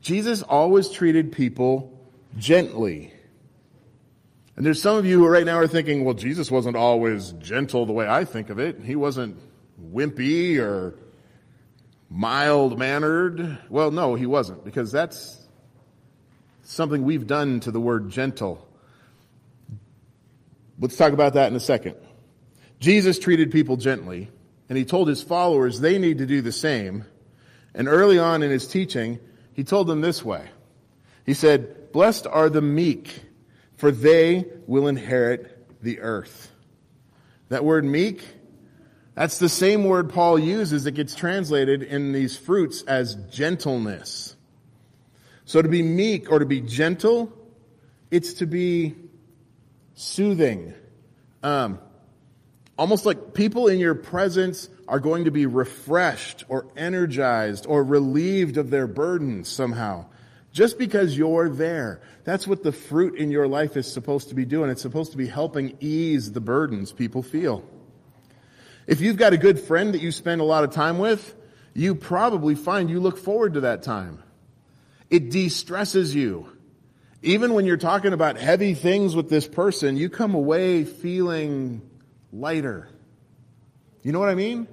Jesus 0.00 0.42
always 0.42 0.88
treated 0.88 1.32
people 1.32 1.98
gently. 2.38 3.12
And 4.56 4.66
there's 4.66 4.82
some 4.82 4.96
of 4.96 5.06
you 5.06 5.18
who 5.18 5.26
right 5.26 5.46
now 5.46 5.56
are 5.56 5.66
thinking, 5.66 6.04
well, 6.04 6.14
Jesus 6.14 6.50
wasn't 6.50 6.76
always 6.76 7.32
gentle 7.32 7.86
the 7.86 7.92
way 7.92 8.06
I 8.06 8.24
think 8.24 8.50
of 8.50 8.58
it. 8.58 8.80
He 8.82 8.96
wasn't 8.96 9.38
wimpy 9.80 10.58
or 10.58 10.98
mild 12.10 12.78
mannered. 12.78 13.58
Well, 13.70 13.90
no, 13.90 14.14
he 14.14 14.26
wasn't, 14.26 14.64
because 14.64 14.92
that's 14.92 15.38
something 16.62 17.04
we've 17.04 17.26
done 17.26 17.60
to 17.60 17.70
the 17.70 17.80
word 17.80 18.10
gentle. 18.10 18.66
Let's 20.78 20.96
talk 20.96 21.12
about 21.12 21.34
that 21.34 21.50
in 21.50 21.56
a 21.56 21.60
second. 21.60 21.96
Jesus 22.80 23.18
treated 23.18 23.50
people 23.50 23.76
gently, 23.76 24.30
and 24.68 24.78
he 24.78 24.84
told 24.84 25.08
his 25.08 25.22
followers 25.22 25.80
they 25.80 25.98
need 25.98 26.18
to 26.18 26.26
do 26.26 26.40
the 26.40 26.52
same. 26.52 27.04
And 27.74 27.86
early 27.86 28.18
on 28.18 28.42
in 28.42 28.50
his 28.50 28.66
teaching, 28.66 29.20
he 29.52 29.64
told 29.64 29.86
them 29.86 30.00
this 30.00 30.24
way. 30.24 30.48
He 31.26 31.34
said, 31.34 31.92
Blessed 31.92 32.26
are 32.26 32.48
the 32.48 32.62
meek 32.62 33.22
for 33.80 33.90
they 33.90 34.44
will 34.66 34.88
inherit 34.88 35.82
the 35.82 36.00
earth. 36.00 36.52
That 37.48 37.64
word 37.64 37.82
meek, 37.82 38.22
that's 39.14 39.38
the 39.38 39.48
same 39.48 39.84
word 39.84 40.10
Paul 40.10 40.38
uses 40.38 40.84
that 40.84 40.90
gets 40.90 41.14
translated 41.14 41.82
in 41.82 42.12
these 42.12 42.36
fruits 42.36 42.82
as 42.82 43.14
gentleness. 43.30 44.36
So 45.46 45.62
to 45.62 45.68
be 45.70 45.82
meek 45.82 46.30
or 46.30 46.40
to 46.40 46.44
be 46.44 46.60
gentle, 46.60 47.32
it's 48.10 48.34
to 48.34 48.46
be 48.46 48.96
soothing. 49.94 50.74
Um, 51.42 51.78
almost 52.78 53.06
like 53.06 53.32
people 53.32 53.66
in 53.66 53.78
your 53.78 53.94
presence 53.94 54.68
are 54.88 55.00
going 55.00 55.24
to 55.24 55.30
be 55.30 55.46
refreshed 55.46 56.44
or 56.50 56.66
energized 56.76 57.64
or 57.66 57.82
relieved 57.82 58.58
of 58.58 58.68
their 58.68 58.86
burdens 58.86 59.48
somehow. 59.48 60.04
Just 60.52 60.78
because 60.78 61.16
you're 61.16 61.48
there. 61.48 62.00
That's 62.24 62.46
what 62.46 62.62
the 62.62 62.72
fruit 62.72 63.16
in 63.16 63.30
your 63.30 63.46
life 63.46 63.76
is 63.76 63.90
supposed 63.90 64.30
to 64.30 64.34
be 64.34 64.44
doing. 64.44 64.70
It's 64.70 64.82
supposed 64.82 65.12
to 65.12 65.16
be 65.16 65.26
helping 65.26 65.76
ease 65.80 66.32
the 66.32 66.40
burdens 66.40 66.92
people 66.92 67.22
feel. 67.22 67.64
If 68.86 69.00
you've 69.00 69.16
got 69.16 69.32
a 69.32 69.36
good 69.36 69.60
friend 69.60 69.94
that 69.94 70.02
you 70.02 70.10
spend 70.10 70.40
a 70.40 70.44
lot 70.44 70.64
of 70.64 70.72
time 70.72 70.98
with, 70.98 71.34
you 71.74 71.94
probably 71.94 72.56
find 72.56 72.90
you 72.90 72.98
look 72.98 73.18
forward 73.18 73.54
to 73.54 73.60
that 73.60 73.84
time. 73.84 74.22
It 75.08 75.30
de-stresses 75.30 76.14
you. 76.14 76.48
Even 77.22 77.54
when 77.54 77.66
you're 77.66 77.76
talking 77.76 78.12
about 78.12 78.36
heavy 78.36 78.74
things 78.74 79.14
with 79.14 79.28
this 79.28 79.46
person, 79.46 79.96
you 79.96 80.08
come 80.08 80.34
away 80.34 80.84
feeling 80.84 81.82
lighter. 82.32 82.88
You 84.02 84.12
know 84.12 84.18
what 84.18 84.30
I 84.30 84.34
mean? 84.34 84.66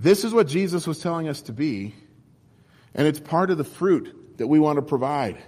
This 0.00 0.24
is 0.24 0.32
what 0.32 0.48
Jesus 0.48 0.86
was 0.86 0.98
telling 0.98 1.28
us 1.28 1.42
to 1.42 1.52
be 1.52 1.94
and 2.94 3.06
it's 3.06 3.20
part 3.20 3.50
of 3.50 3.58
the 3.58 3.64
fruit 3.64 4.36
that 4.38 4.46
we 4.46 4.58
want 4.58 4.76
to 4.76 4.82
provide. 4.82 5.38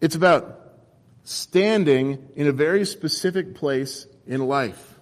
It's 0.00 0.14
about 0.14 0.60
standing 1.24 2.28
in 2.36 2.46
a 2.46 2.52
very 2.52 2.84
specific 2.84 3.54
place 3.54 4.06
in 4.26 4.46
life. 4.46 4.94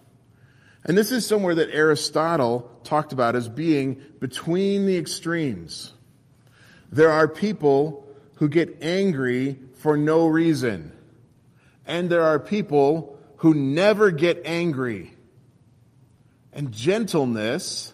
And 0.85 0.97
this 0.99 1.11
is 1.11 1.27
somewhere 1.27 1.55
that 1.55 1.71
Aristotle 1.71 2.71
talked 2.85 3.13
about 3.13 3.37
as 3.37 3.49
being 3.49 4.03
between 4.21 4.87
the 4.87 4.99
extremes. 4.99 5.93
There 6.93 7.11
are 7.11 7.27
people 7.27 8.07
who 8.37 8.49
get 8.49 8.83
angry 8.83 9.59
for 9.79 9.97
no 9.97 10.27
reason. 10.27 10.93
And 11.87 12.11
there 12.11 12.23
are 12.23 12.39
people 12.39 13.19
who 13.39 13.55
never 13.55 14.11
get 14.11 14.43
angry. 14.45 15.15
And 16.53 16.71
gentleness 16.71 17.94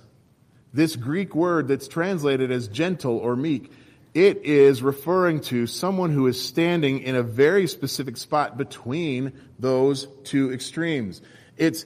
this 0.73 0.97
Greek 0.97 1.35
word 1.35 1.69
that's 1.69 1.89
translated 1.89 2.51
as 2.51 2.69
gentle 2.69 3.17
or 3.19 3.37
meek, 3.37 3.73
it 4.15 4.39
is 4.45 4.83
referring 4.83 5.41
to 5.41 5.67
someone 5.67 6.11
who 6.11 6.27
is 6.27 6.41
standing 6.41 7.01
in 7.01 7.15
a 7.15 7.23
very 7.23 7.67
specific 7.67 8.17
spot 8.17 8.57
between 8.57 9.33
those 9.59 10.09
two 10.25 10.53
extremes. 10.53 11.23
It's, 11.57 11.85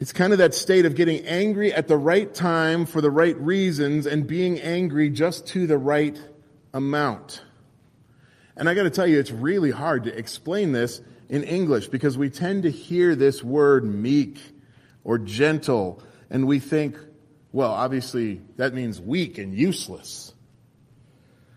it's 0.00 0.12
kind 0.12 0.32
of 0.32 0.38
that 0.38 0.54
state 0.54 0.84
of 0.84 0.94
getting 0.94 1.24
angry 1.26 1.72
at 1.72 1.88
the 1.88 1.96
right 1.96 2.32
time 2.32 2.84
for 2.84 3.00
the 3.00 3.10
right 3.10 3.36
reasons 3.38 4.06
and 4.06 4.26
being 4.26 4.60
angry 4.60 5.08
just 5.08 5.46
to 5.48 5.66
the 5.66 5.78
right 5.78 6.20
amount. 6.74 7.42
And 8.56 8.68
I 8.68 8.74
gotta 8.74 8.90
tell 8.90 9.06
you, 9.06 9.18
it's 9.18 9.30
really 9.30 9.70
hard 9.70 10.04
to 10.04 10.16
explain 10.16 10.72
this 10.72 11.00
in 11.28 11.42
English 11.42 11.88
because 11.88 12.18
we 12.18 12.28
tend 12.28 12.64
to 12.64 12.70
hear 12.70 13.14
this 13.14 13.42
word 13.42 13.84
meek 13.84 14.38
or 15.04 15.16
gentle 15.16 16.02
and 16.28 16.46
we 16.46 16.58
think, 16.58 16.96
well, 17.52 17.70
obviously, 17.70 18.42
that 18.56 18.74
means 18.74 19.00
weak 19.00 19.38
and 19.38 19.54
useless. 19.54 20.34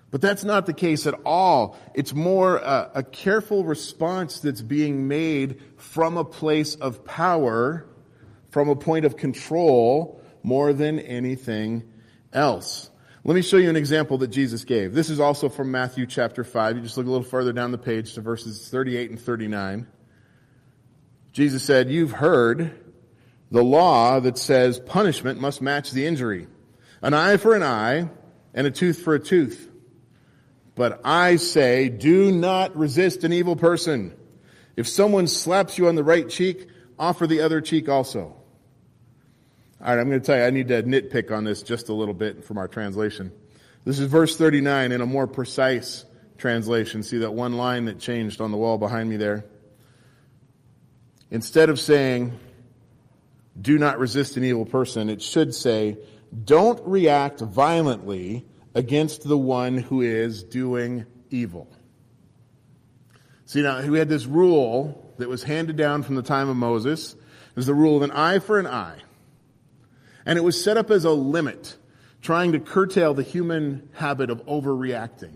But 0.09 0.21
that's 0.21 0.43
not 0.43 0.65
the 0.65 0.73
case 0.73 1.07
at 1.07 1.15
all. 1.25 1.77
It's 1.93 2.13
more 2.13 2.57
a, 2.57 2.91
a, 2.95 3.03
careful 3.03 3.63
response 3.63 4.41
that's 4.41 4.61
being 4.61 5.07
made 5.07 5.61
from 5.77 6.17
a 6.17 6.25
place 6.25 6.75
of 6.75 7.05
power 7.05 7.85
from 8.49 8.67
a 8.67 8.75
point 8.75 9.05
of 9.05 9.15
control 9.15 10.21
more 10.43 10.73
than 10.73 10.99
anything 10.99 11.83
else. 12.33 12.89
Let 13.23 13.35
me 13.35 13.41
show 13.41 13.57
you 13.57 13.69
an 13.69 13.75
example 13.75 14.17
that 14.19 14.27
Jesus 14.27 14.65
gave. 14.65 14.93
This 14.93 15.09
is 15.09 15.19
also 15.19 15.47
from 15.47 15.71
Matthew 15.71 16.05
chapter 16.05 16.43
5. 16.43 16.75
You 16.75 16.81
just 16.81 16.97
look 16.97 17.05
a 17.05 17.09
little 17.09 17.23
further 17.23 17.53
down 17.53 17.71
the 17.71 17.77
page 17.77 18.15
to 18.15 18.21
verses 18.21 18.67
38 18.67 19.11
and 19.11 19.19
39. 19.19 19.87
Jesus 21.31 21.63
said, 21.63 21.89
You've 21.89 22.11
heard 22.11 22.80
the 23.51 23.63
law 23.63 24.19
that 24.19 24.37
says 24.37 24.79
punishment 24.79 25.39
must 25.39 25.61
match 25.61 25.91
the 25.91 26.05
injury. 26.05 26.47
An 27.01 27.13
eye 27.13 27.37
for 27.37 27.53
an 27.53 27.63
eye 27.63 28.09
and 28.53 28.65
a 28.65 28.71
tooth 28.71 29.01
for 29.01 29.13
a 29.13 29.19
tooth. 29.19 29.69
But 30.75 31.01
I 31.03 31.35
say, 31.35 31.89
do 31.89 32.31
not 32.31 32.75
resist 32.75 33.23
an 33.23 33.33
evil 33.33 33.55
person. 33.55 34.15
If 34.77 34.87
someone 34.87 35.27
slaps 35.27 35.77
you 35.77 35.87
on 35.89 35.95
the 35.95 36.03
right 36.03 36.27
cheek, 36.29 36.67
offer 36.97 37.27
the 37.27 37.41
other 37.41 37.59
cheek 37.59 37.89
also. 37.89 38.35
All 39.81 39.87
right, 39.87 39.99
I'm 39.99 40.07
going 40.07 40.21
to 40.21 40.25
tell 40.25 40.37
you, 40.37 40.43
I 40.43 40.51
need 40.51 40.69
to 40.69 40.81
nitpick 40.83 41.31
on 41.31 41.43
this 41.43 41.61
just 41.61 41.89
a 41.89 41.93
little 41.93 42.13
bit 42.13 42.45
from 42.45 42.57
our 42.57 42.67
translation. 42.67 43.31
This 43.83 43.99
is 43.99 44.07
verse 44.07 44.37
39 44.37 44.91
in 44.91 45.01
a 45.01 45.05
more 45.05 45.27
precise 45.27 46.05
translation. 46.37 47.03
See 47.03 47.17
that 47.19 47.33
one 47.33 47.53
line 47.57 47.85
that 47.85 47.99
changed 47.99 48.39
on 48.39 48.51
the 48.51 48.57
wall 48.57 48.77
behind 48.77 49.09
me 49.09 49.17
there? 49.17 49.43
Instead 51.31 51.69
of 51.69 51.79
saying, 51.79 52.37
do 53.59 53.77
not 53.77 53.99
resist 53.99 54.37
an 54.37 54.43
evil 54.43 54.65
person, 54.65 55.09
it 55.09 55.21
should 55.21 55.53
say, 55.53 55.97
don't 56.45 56.81
react 56.87 57.41
violently 57.41 58.45
against 58.73 59.27
the 59.27 59.37
one 59.37 59.77
who 59.77 60.01
is 60.01 60.43
doing 60.43 61.05
evil. 61.29 61.67
See, 63.45 63.61
now, 63.61 63.85
we 63.85 63.99
had 63.99 64.07
this 64.07 64.25
rule 64.25 65.13
that 65.17 65.27
was 65.27 65.43
handed 65.43 65.75
down 65.75 66.03
from 66.03 66.15
the 66.15 66.21
time 66.21 66.47
of 66.47 66.55
Moses. 66.55 67.13
It 67.13 67.55
was 67.55 67.65
the 67.65 67.73
rule 67.73 67.97
of 67.97 68.03
an 68.03 68.11
eye 68.11 68.39
for 68.39 68.59
an 68.59 68.67
eye. 68.67 68.99
And 70.25 70.37
it 70.37 70.41
was 70.41 70.63
set 70.63 70.77
up 70.77 70.89
as 70.89 71.03
a 71.03 71.11
limit, 71.11 71.75
trying 72.21 72.53
to 72.53 72.59
curtail 72.59 73.13
the 73.13 73.23
human 73.23 73.89
habit 73.93 74.29
of 74.29 74.45
overreacting. 74.45 75.35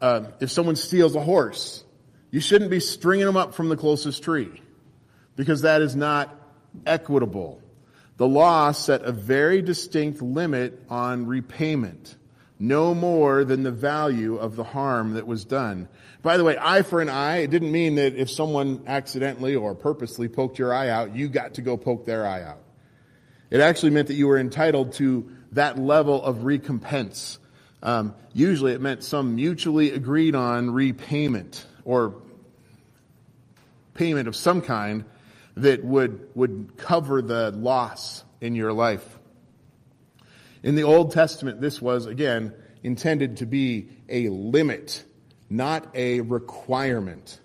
Uh, 0.00 0.26
if 0.40 0.50
someone 0.50 0.76
steals 0.76 1.16
a 1.16 1.20
horse, 1.20 1.82
you 2.30 2.40
shouldn't 2.40 2.70
be 2.70 2.80
stringing 2.80 3.26
them 3.26 3.36
up 3.36 3.54
from 3.54 3.68
the 3.68 3.76
closest 3.76 4.22
tree, 4.22 4.62
because 5.34 5.62
that 5.62 5.82
is 5.82 5.96
not 5.96 6.41
equitable. 6.86 7.60
The 8.16 8.28
law 8.28 8.72
set 8.72 9.02
a 9.02 9.12
very 9.12 9.62
distinct 9.62 10.22
limit 10.22 10.82
on 10.88 11.26
repayment, 11.26 12.16
no 12.58 12.94
more 12.94 13.44
than 13.44 13.62
the 13.62 13.72
value 13.72 14.36
of 14.36 14.54
the 14.54 14.64
harm 14.64 15.14
that 15.14 15.26
was 15.26 15.44
done. 15.44 15.88
By 16.22 16.36
the 16.36 16.44
way, 16.44 16.56
eye 16.60 16.82
for 16.82 17.00
an 17.00 17.08
eye, 17.08 17.38
it 17.38 17.50
didn't 17.50 17.72
mean 17.72 17.96
that 17.96 18.14
if 18.14 18.30
someone 18.30 18.84
accidentally 18.86 19.56
or 19.56 19.74
purposely 19.74 20.28
poked 20.28 20.58
your 20.58 20.72
eye 20.72 20.88
out, 20.88 21.16
you 21.16 21.28
got 21.28 21.54
to 21.54 21.62
go 21.62 21.76
poke 21.76 22.04
their 22.06 22.26
eye 22.26 22.42
out. 22.42 22.60
It 23.50 23.60
actually 23.60 23.90
meant 23.90 24.08
that 24.08 24.14
you 24.14 24.28
were 24.28 24.38
entitled 24.38 24.92
to 24.94 25.30
that 25.52 25.78
level 25.78 26.22
of 26.22 26.44
recompense. 26.44 27.38
Um, 27.82 28.14
usually 28.32 28.72
it 28.72 28.80
meant 28.80 29.02
some 29.02 29.34
mutually 29.34 29.90
agreed 29.90 30.34
on 30.34 30.70
repayment 30.70 31.66
or 31.84 32.14
payment 33.94 34.28
of 34.28 34.36
some 34.36 34.62
kind 34.62 35.04
that 35.56 35.84
would, 35.84 36.28
would 36.34 36.72
cover 36.76 37.22
the 37.22 37.50
loss 37.50 38.24
in 38.40 38.54
your 38.54 38.72
life. 38.72 39.18
In 40.62 40.74
the 40.74 40.84
Old 40.84 41.12
Testament, 41.12 41.60
this 41.60 41.82
was, 41.82 42.06
again, 42.06 42.54
intended 42.82 43.38
to 43.38 43.46
be 43.46 43.88
a 44.08 44.28
limit, 44.28 45.04
not 45.50 45.88
a 45.94 46.20
requirement. 46.20 47.38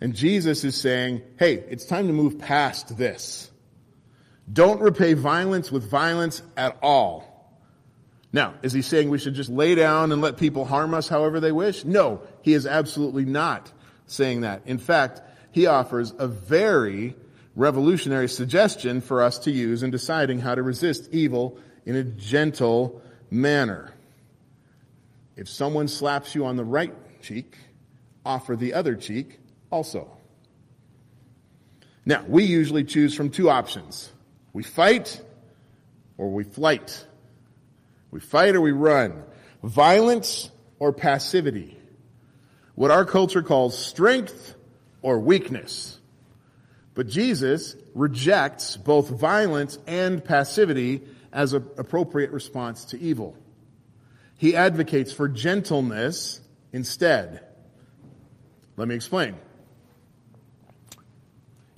And 0.00 0.14
Jesus 0.14 0.64
is 0.64 0.76
saying, 0.76 1.22
hey, 1.38 1.54
it's 1.54 1.84
time 1.84 2.08
to 2.08 2.12
move 2.12 2.38
past 2.38 2.96
this. 2.96 3.50
Don't 4.52 4.80
repay 4.80 5.14
violence 5.14 5.70
with 5.70 5.88
violence 5.88 6.42
at 6.56 6.76
all. 6.82 7.28
Now, 8.32 8.54
is 8.62 8.72
he 8.72 8.82
saying 8.82 9.10
we 9.10 9.18
should 9.18 9.34
just 9.34 9.50
lay 9.50 9.74
down 9.74 10.10
and 10.10 10.22
let 10.22 10.38
people 10.38 10.64
harm 10.64 10.94
us 10.94 11.08
however 11.08 11.38
they 11.38 11.52
wish? 11.52 11.84
No, 11.84 12.22
he 12.40 12.54
is 12.54 12.66
absolutely 12.66 13.24
not 13.26 13.70
saying 14.06 14.40
that. 14.40 14.62
In 14.66 14.78
fact, 14.78 15.20
he 15.52 15.66
offers 15.66 16.12
a 16.18 16.26
very 16.26 17.14
revolutionary 17.54 18.28
suggestion 18.28 19.00
for 19.00 19.22
us 19.22 19.38
to 19.40 19.50
use 19.50 19.82
in 19.82 19.90
deciding 19.90 20.40
how 20.40 20.54
to 20.54 20.62
resist 20.62 21.08
evil 21.12 21.58
in 21.84 21.94
a 21.94 22.02
gentle 22.02 23.00
manner. 23.30 23.92
If 25.36 25.48
someone 25.48 25.88
slaps 25.88 26.34
you 26.34 26.46
on 26.46 26.56
the 26.56 26.64
right 26.64 26.94
cheek, 27.22 27.56
offer 28.24 28.56
the 28.56 28.74
other 28.74 28.94
cheek 28.94 29.38
also. 29.70 30.10
Now, 32.04 32.24
we 32.26 32.44
usually 32.44 32.84
choose 32.84 33.14
from 33.14 33.30
two 33.30 33.48
options. 33.48 34.10
We 34.52 34.62
fight 34.62 35.20
or 36.18 36.30
we 36.30 36.44
flight. 36.44 37.06
We 38.10 38.20
fight 38.20 38.54
or 38.54 38.60
we 38.60 38.72
run. 38.72 39.22
Violence 39.62 40.50
or 40.78 40.92
passivity. 40.92 41.78
What 42.74 42.90
our 42.90 43.04
culture 43.04 43.42
calls 43.42 43.78
strength 43.78 44.54
or 45.02 45.18
weakness. 45.18 45.98
But 46.94 47.08
Jesus 47.08 47.76
rejects 47.94 48.76
both 48.76 49.08
violence 49.08 49.78
and 49.86 50.24
passivity 50.24 51.02
as 51.32 51.52
an 51.52 51.66
appropriate 51.78 52.30
response 52.30 52.86
to 52.86 53.00
evil. 53.00 53.36
He 54.36 54.56
advocates 54.56 55.12
for 55.12 55.28
gentleness 55.28 56.40
instead. 56.72 57.40
Let 58.76 58.88
me 58.88 58.94
explain. 58.94 59.36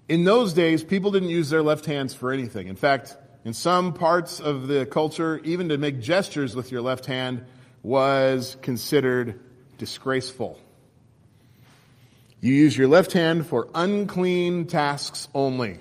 In 0.09 0.25
those 0.25 0.53
days, 0.53 0.85
people 0.85 1.11
didn't 1.11 1.31
use 1.31 1.51
their 1.51 1.63
left 1.63 1.87
hands 1.87 2.15
for 2.15 2.33
anything. 2.33 2.69
In 2.69 2.77
fact, 2.77 3.17
in 3.45 3.53
some 3.53 3.93
parts 3.93 4.41
of 4.41 4.69
the 4.69 4.87
culture, 4.87 5.41
even 5.45 5.69
to 5.69 5.79
make 5.79 6.01
gestures 6.01 6.57
with 6.57 6.73
your 6.73 6.83
left 6.83 7.07
hand 7.07 7.45
was 7.83 8.57
considered 8.63 9.41
disgraceful. 9.79 10.59
You 12.45 12.53
use 12.53 12.77
your 12.77 12.89
left 12.89 13.13
hand 13.13 13.47
for 13.47 13.71
unclean 13.75 14.67
tasks 14.67 15.29
only. 15.35 15.79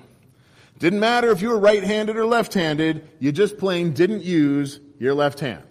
Didn't 0.80 1.02
matter 1.02 1.30
if 1.30 1.42
you 1.42 1.50
were 1.50 1.60
right-handed 1.60 2.16
or 2.16 2.26
left-handed, 2.26 3.06
you 3.20 3.34
just 3.34 3.58
plain 3.58 3.92
didn't 3.92 4.24
use 4.24 4.80
your 4.98 5.14
left 5.14 5.42
hand. 5.42 5.66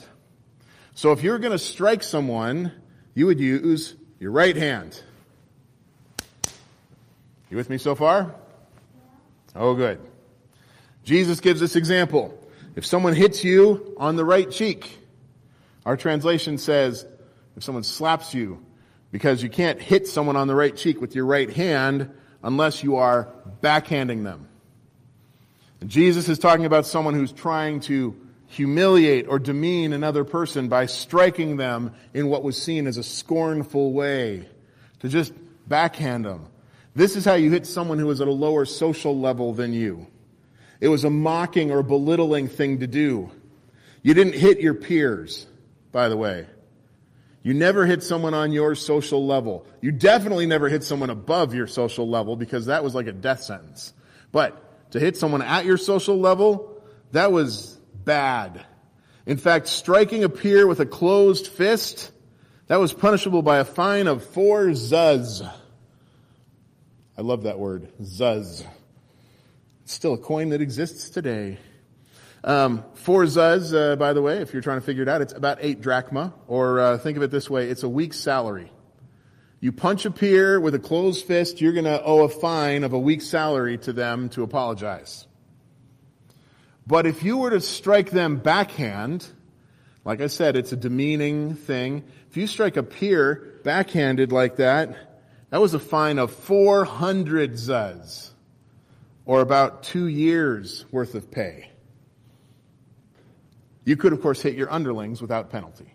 So 0.94 1.12
if 1.12 1.22
you 1.22 1.30
were 1.30 1.38
going 1.38 1.52
to 1.52 1.58
strike 1.58 2.02
someone, 2.02 2.72
you 3.14 3.24
would 3.24 3.40
use 3.40 3.96
your 4.20 4.32
right 4.32 4.54
hand. 4.54 5.02
You 7.48 7.56
with 7.56 7.70
me 7.70 7.78
so 7.78 7.94
far? 7.94 8.34
Oh, 9.56 9.74
good. 9.74 9.98
Jesus 11.04 11.40
gives 11.40 11.58
this 11.58 11.74
example. 11.74 12.38
If 12.76 12.84
someone 12.84 13.14
hits 13.14 13.42
you 13.42 13.94
on 13.96 14.16
the 14.16 14.26
right 14.26 14.50
cheek, 14.50 14.98
our 15.86 15.96
translation 15.96 16.58
says, 16.58 17.06
if 17.56 17.64
someone 17.64 17.82
slaps 17.82 18.34
you, 18.34 18.62
because 19.12 19.42
you 19.42 19.48
can't 19.48 19.80
hit 19.80 20.08
someone 20.08 20.34
on 20.34 20.48
the 20.48 20.54
right 20.54 20.74
cheek 20.74 21.00
with 21.00 21.14
your 21.14 21.26
right 21.26 21.50
hand 21.50 22.10
unless 22.42 22.82
you 22.82 22.96
are 22.96 23.28
backhanding 23.62 24.24
them. 24.24 24.48
And 25.80 25.90
Jesus 25.90 26.28
is 26.28 26.38
talking 26.38 26.64
about 26.64 26.86
someone 26.86 27.14
who's 27.14 27.32
trying 27.32 27.80
to 27.80 28.16
humiliate 28.46 29.28
or 29.28 29.38
demean 29.38 29.92
another 29.92 30.24
person 30.24 30.68
by 30.68 30.86
striking 30.86 31.56
them 31.56 31.94
in 32.12 32.28
what 32.28 32.42
was 32.42 32.60
seen 32.60 32.86
as 32.86 32.96
a 32.96 33.02
scornful 33.02 33.92
way, 33.92 34.48
to 35.00 35.08
just 35.08 35.32
backhand 35.68 36.24
them. 36.24 36.46
This 36.94 37.16
is 37.16 37.24
how 37.24 37.34
you 37.34 37.50
hit 37.50 37.66
someone 37.66 37.98
who 37.98 38.10
is 38.10 38.20
at 38.20 38.28
a 38.28 38.32
lower 38.32 38.64
social 38.64 39.18
level 39.18 39.54
than 39.54 39.72
you. 39.72 40.06
It 40.80 40.88
was 40.88 41.04
a 41.04 41.10
mocking 41.10 41.70
or 41.70 41.82
belittling 41.82 42.48
thing 42.48 42.80
to 42.80 42.86
do. 42.86 43.30
You 44.02 44.14
didn't 44.14 44.34
hit 44.34 44.60
your 44.60 44.74
peers, 44.74 45.46
by 45.90 46.08
the 46.08 46.16
way. 46.16 46.46
You 47.42 47.54
never 47.54 47.86
hit 47.86 48.02
someone 48.02 48.34
on 48.34 48.52
your 48.52 48.74
social 48.74 49.26
level. 49.26 49.66
You 49.80 49.90
definitely 49.90 50.46
never 50.46 50.68
hit 50.68 50.84
someone 50.84 51.10
above 51.10 51.54
your 51.54 51.66
social 51.66 52.08
level 52.08 52.36
because 52.36 52.66
that 52.66 52.84
was 52.84 52.94
like 52.94 53.06
a 53.06 53.12
death 53.12 53.42
sentence. 53.42 53.92
But 54.30 54.90
to 54.92 55.00
hit 55.00 55.16
someone 55.16 55.42
at 55.42 55.64
your 55.64 55.76
social 55.76 56.18
level, 56.18 56.82
that 57.10 57.32
was 57.32 57.78
bad. 58.04 58.64
In 59.26 59.36
fact, 59.36 59.68
striking 59.68 60.24
a 60.24 60.28
peer 60.28 60.66
with 60.66 60.80
a 60.80 60.86
closed 60.86 61.48
fist, 61.48 62.12
that 62.68 62.80
was 62.80 62.92
punishable 62.92 63.42
by 63.42 63.58
a 63.58 63.64
fine 63.64 64.06
of 64.06 64.24
four 64.24 64.68
zuz. 64.68 65.46
I 67.18 67.20
love 67.20 67.42
that 67.42 67.58
word, 67.58 67.92
zuz. 68.00 68.64
It's 69.82 69.92
still 69.92 70.14
a 70.14 70.18
coin 70.18 70.50
that 70.50 70.62
exists 70.62 71.10
today. 71.10 71.58
Um, 72.44 72.84
four 72.94 73.24
zuz, 73.24 73.72
uh, 73.72 73.96
by 73.96 74.12
the 74.12 74.22
way, 74.22 74.38
if 74.38 74.52
you're 74.52 74.62
trying 74.62 74.80
to 74.80 74.84
figure 74.84 75.02
it 75.02 75.08
out, 75.08 75.22
it's 75.22 75.32
about 75.32 75.58
eight 75.60 75.80
drachma, 75.80 76.34
or 76.48 76.80
uh, 76.80 76.98
think 76.98 77.16
of 77.16 77.22
it 77.22 77.30
this 77.30 77.48
way, 77.48 77.68
it's 77.68 77.84
a 77.84 77.88
week's 77.88 78.18
salary. 78.18 78.72
You 79.60 79.70
punch 79.70 80.06
a 80.06 80.10
peer 80.10 80.58
with 80.58 80.74
a 80.74 80.80
closed 80.80 81.24
fist, 81.24 81.60
you're 81.60 81.72
going 81.72 81.84
to 81.84 82.02
owe 82.02 82.24
a 82.24 82.28
fine 82.28 82.82
of 82.82 82.94
a 82.94 82.98
week's 82.98 83.28
salary 83.28 83.78
to 83.78 83.92
them 83.92 84.28
to 84.30 84.42
apologize. 84.42 85.26
But 86.84 87.06
if 87.06 87.22
you 87.22 87.36
were 87.36 87.50
to 87.50 87.60
strike 87.60 88.10
them 88.10 88.38
backhand, 88.38 89.24
like 90.04 90.20
I 90.20 90.26
said, 90.26 90.56
it's 90.56 90.72
a 90.72 90.76
demeaning 90.76 91.54
thing. 91.54 92.02
If 92.28 92.36
you 92.36 92.48
strike 92.48 92.76
a 92.76 92.82
peer 92.82 93.60
backhanded 93.62 94.32
like 94.32 94.56
that, 94.56 94.96
that 95.50 95.60
was 95.60 95.74
a 95.74 95.78
fine 95.78 96.18
of 96.18 96.32
400 96.32 97.52
zuz. 97.52 98.30
or 99.24 99.42
about 99.42 99.84
two 99.84 100.08
years 100.08 100.84
worth 100.90 101.14
of 101.14 101.30
pay. 101.30 101.71
You 103.84 103.96
could, 103.96 104.12
of 104.12 104.22
course, 104.22 104.40
hit 104.40 104.54
your 104.54 104.72
underlings 104.72 105.20
without 105.20 105.50
penalty. 105.50 105.94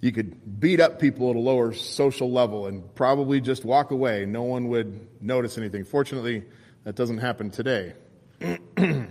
You 0.00 0.12
could 0.12 0.60
beat 0.60 0.80
up 0.80 0.98
people 0.98 1.28
at 1.30 1.36
a 1.36 1.40
lower 1.40 1.74
social 1.74 2.32
level 2.32 2.66
and 2.66 2.94
probably 2.94 3.40
just 3.40 3.66
walk 3.66 3.90
away. 3.90 4.24
No 4.24 4.42
one 4.44 4.68
would 4.68 5.22
notice 5.22 5.58
anything. 5.58 5.84
Fortunately, 5.84 6.44
that 6.84 6.94
doesn't 6.94 7.18
happen 7.18 7.50
today. 7.50 7.92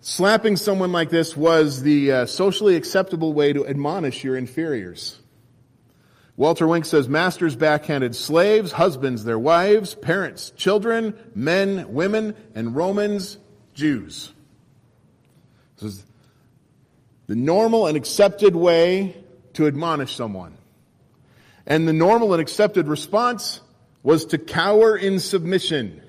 Slapping 0.00 0.56
someone 0.56 0.92
like 0.92 1.10
this 1.10 1.36
was 1.36 1.82
the 1.82 2.12
uh, 2.12 2.26
socially 2.26 2.76
acceptable 2.76 3.34
way 3.34 3.52
to 3.52 3.66
admonish 3.66 4.24
your 4.24 4.36
inferiors. 4.36 5.18
Walter 6.36 6.66
Wink 6.66 6.84
says 6.84 7.08
masters 7.08 7.56
backhanded 7.56 8.14
slaves, 8.14 8.72
husbands 8.72 9.24
their 9.24 9.38
wives, 9.38 9.94
parents, 9.94 10.50
children, 10.50 11.18
men, 11.34 11.92
women, 11.92 12.34
and 12.54 12.76
Romans, 12.76 13.36
Jews. 13.74 14.32
This 15.78 15.94
is 15.94 16.04
the 17.26 17.36
normal 17.36 17.86
and 17.86 17.96
accepted 17.96 18.54
way 18.54 19.16
to 19.54 19.66
admonish 19.66 20.14
someone. 20.14 20.56
And 21.66 21.88
the 21.88 21.92
normal 21.92 22.32
and 22.32 22.40
accepted 22.40 22.86
response 22.88 23.60
was 24.02 24.26
to 24.26 24.38
cower 24.38 24.96
in 24.96 25.18
submission. 25.18 26.02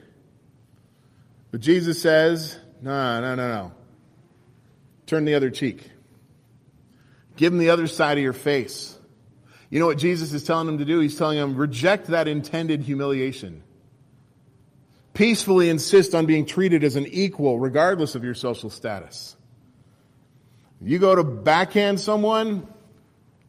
But 1.51 1.61
Jesus 1.61 2.01
says, 2.01 2.59
no, 2.81 3.21
no, 3.21 3.35
no, 3.35 3.47
no. 3.47 3.71
Turn 5.07 5.25
the 5.25 5.35
other 5.35 5.49
cheek. 5.49 5.89
Give 7.37 7.51
them 7.51 7.59
the 7.59 7.69
other 7.69 7.87
side 7.87 8.17
of 8.17 8.23
your 8.23 8.33
face. 8.33 8.97
You 9.69 9.79
know 9.79 9.85
what 9.85 9.97
Jesus 9.97 10.33
is 10.33 10.43
telling 10.43 10.67
them 10.67 10.79
to 10.79 10.85
do? 10.85 10.99
He's 10.99 11.17
telling 11.17 11.37
them, 11.37 11.55
reject 11.55 12.07
that 12.07 12.27
intended 12.27 12.81
humiliation. 12.81 13.63
Peacefully 15.13 15.69
insist 15.69 16.13
on 16.13 16.25
being 16.25 16.45
treated 16.45 16.83
as 16.83 16.95
an 16.95 17.07
equal, 17.07 17.59
regardless 17.59 18.15
of 18.15 18.23
your 18.23 18.35
social 18.35 18.69
status. 18.69 19.36
You 20.81 20.99
go 20.99 21.15
to 21.15 21.23
backhand 21.23 21.99
someone, 21.99 22.67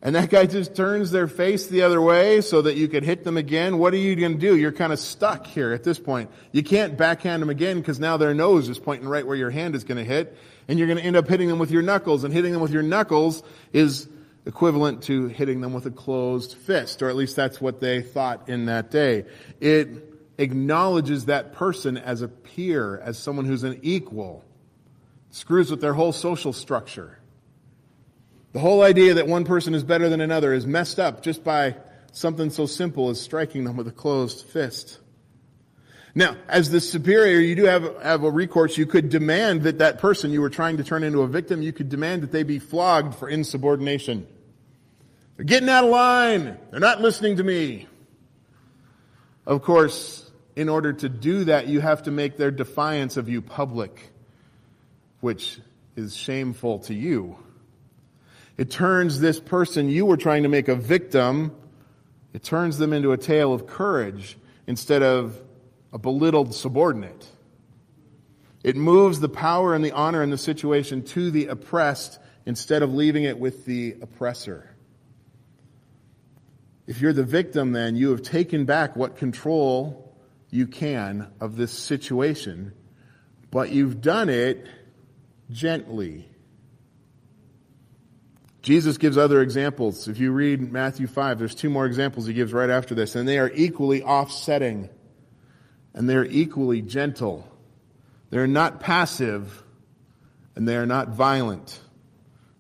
and 0.01 0.15
that 0.15 0.31
guy 0.31 0.47
just 0.47 0.75
turns 0.75 1.11
their 1.11 1.27
face 1.27 1.67
the 1.67 1.83
other 1.83 2.01
way 2.01 2.41
so 2.41 2.63
that 2.63 2.77
you 2.77 2.89
could 2.89 3.03
hit 3.03 3.25
them 3.25 3.37
again. 3.37 3.79
What 3.79 3.93
are 3.93 3.99
you 3.99 4.17
going 4.17 4.35
to 4.35 4.39
do? 4.39 4.57
You're 4.57 4.73
kind 4.73 4.93
of 4.93 4.99
stuck 4.99 5.47
here 5.47 5.73
at 5.73 5.85
this 5.85 5.99
point. 5.99 6.31
You 6.53 6.63
can't 6.63 6.97
backhand 6.97 7.43
them 7.43 7.51
again 7.51 7.79
because 7.79 8.01
now 8.01 8.17
their 8.17 8.33
nose 8.33 8.69
is 8.69 8.79
pointing 8.79 9.09
right 9.09 9.27
where 9.27 9.37
your 9.37 9.51
hand 9.51 9.75
is 9.75 9.85
going 9.85 9.99
to 9.99 10.05
hit, 10.05 10.37
and 10.69 10.79
you're 10.79 10.89
going 10.89 10.99
to 10.99 11.05
end 11.05 11.17
up 11.17 11.29
hitting 11.29 11.49
them 11.49 11.59
with 11.59 11.71
your 11.71 11.83
knuckles. 11.83 12.25
And 12.25 12.33
hitting 12.33 12.53
them 12.53 12.63
with 12.63 12.73
your 12.73 12.83
knuckles 12.83 13.43
is 13.73 14.09
equivalent 14.47 15.03
to 15.03 15.27
hitting 15.27 15.61
them 15.61 15.75
with 15.75 15.85
a 15.85 15.91
closed 15.91 16.55
fist, 16.55 17.03
or 17.03 17.11
at 17.11 17.17
least 17.17 17.37
that's 17.37 17.61
what 17.61 17.81
they 17.81 18.01
thought 18.01 18.49
in 18.49 18.67
that 18.67 18.91
day. 18.91 19.27
It 19.61 19.89
acknowledges 20.39 21.27
that 21.27 21.53
person 21.53 21.99
as 21.99 22.23
a 22.23 22.29
peer, 22.29 22.99
as 22.99 23.19
someone 23.19 23.45
who's 23.45 23.65
an 23.65 23.81
equal. 23.83 24.45
Screws 25.31 25.71
with 25.71 25.83
their 25.83 25.93
whole 25.93 26.13
social 26.13 26.55
structure. 26.55 27.18
The 28.53 28.61
whole 28.61 28.83
idea 28.83 29.15
that 29.15 29.27
one 29.27 29.45
person 29.45 29.75
is 29.75 29.85
better 29.85 30.09
than 30.09 30.21
another 30.21 30.53
is 30.53 30.67
messed 30.67 30.99
up 30.99 31.23
just 31.23 31.45
by 31.45 31.77
something 32.13 32.51
so 32.51 32.67
simple 32.67 33.11
as 33.11 33.21
striking 33.21 33.65
them 33.65 33.77
with 33.77 33.89
a 33.89 33.93
closed 33.93 34.47
fist. 34.47 34.99
Now, 36.15 36.37
as 36.49 36.71
the 36.71 36.81
superior, 36.81 37.39
you 37.39 37.55
do 37.55 37.65
have, 37.65 38.03
have 38.03 38.25
a 38.25 38.31
recourse. 38.31 38.77
You 38.79 38.87
could 38.87 39.11
demand 39.11 39.63
that 39.63 39.79
that 39.79 39.99
person 39.99 40.33
you 40.33 40.41
were 40.41 40.51
trying 40.51 40.79
to 40.79 40.85
turn 40.85 41.05
into 41.05 41.23
a 41.23 41.29
victim, 41.29 41.63
you 41.63 41.73
could 41.73 41.89
demand 41.89 42.23
that 42.23 42.33
they 42.33 42.43
be 42.43 42.59
flogged 42.59 43.15
for 43.15 43.29
insubordination. 43.29 44.27
They're 45.37 45.45
getting 45.45 45.69
out 45.69 45.85
of 45.85 45.91
line. 45.91 46.59
They're 46.71 46.81
not 46.81 47.01
listening 47.01 47.37
to 47.37 47.45
me. 47.45 47.87
Of 49.47 49.63
course, 49.63 50.29
in 50.57 50.69
order 50.69 50.93
to 50.93 51.09
do 51.09 51.45
that, 51.45 51.69
you 51.69 51.81
have 51.81 52.03
to 52.05 52.11
make 52.11 52.37
their 52.37 52.51
defiance 52.51 53.17
of 53.17 53.29
you 53.29 53.41
public, 53.41 54.11
which 55.21 55.61
is 55.95 56.17
shameful 56.17 56.81
to 56.81 56.95
you. 56.95 57.37
It 58.59 58.71
turns 58.71 59.21
this 59.21 59.39
person 59.39 59.89
you 59.89 60.05
were 60.05 60.17
trying 60.17 60.43
to 60.43 60.49
make 60.49 60.69
a 60.69 60.75
victim, 60.75 61.53
it 62.35 62.43
turns 62.43 62.77
them 62.77 62.93
into 62.93 63.13
a 63.13 63.17
tale 63.17 63.55
of 63.55 63.67
courage 63.67 64.37
instead 64.67 65.03
of 65.03 65.41
a 65.93 65.99
belittled 65.99 66.55
subordinate. 66.55 67.27
It 68.65 68.77
moves 68.77 69.21
the 69.21 69.29
power 69.29 69.75
and 69.75 69.85
the 69.85 69.93
honor 69.93 70.23
in 70.23 70.31
the 70.31 70.37
situation 70.39 71.03
to 71.05 71.31
the 71.31 71.47
oppressed 71.47 72.19
instead 72.45 72.83
of 72.83 72.93
leaving 72.93 73.25
it 73.25 73.39
with 73.39 73.65
the 73.65 73.97
oppressor. 74.03 74.75
If 76.87 77.01
you're 77.01 77.13
the 77.13 77.23
victim, 77.23 77.73
then 77.73 77.95
you 77.95 78.11
have 78.11 78.23
taken 78.23 78.65
back 78.65 78.97
what 78.97 79.17
control 79.17 80.17
you 80.51 80.67
can 80.67 81.29
of 81.41 81.57
this 81.57 81.71
situation, 81.71 82.73
but 83.51 83.71
you've 83.71 84.01
done 84.01 84.29
it 84.29 84.67
gently. 85.51 86.29
Jesus 88.69 88.99
gives 88.99 89.17
other 89.17 89.41
examples. 89.41 90.09
If 90.09 90.19
you 90.19 90.31
read 90.31 90.71
Matthew 90.71 91.07
5, 91.07 91.39
there's 91.39 91.55
two 91.55 91.71
more 91.71 91.87
examples 91.87 92.27
he 92.27 92.35
gives 92.35 92.53
right 92.53 92.69
after 92.69 92.95
this, 92.95 93.17
and 93.17 93.27
they 93.27 93.39
are 93.39 93.51
equally 93.55 94.03
offsetting, 94.03 94.91
and 95.95 96.07
they're 96.07 96.27
equally 96.27 96.83
gentle. 96.83 97.51
They're 98.29 98.47
not 98.47 98.79
passive, 98.79 99.65
and 100.55 100.69
they 100.69 100.77
are 100.77 100.85
not 100.85 101.09
violent. 101.09 101.81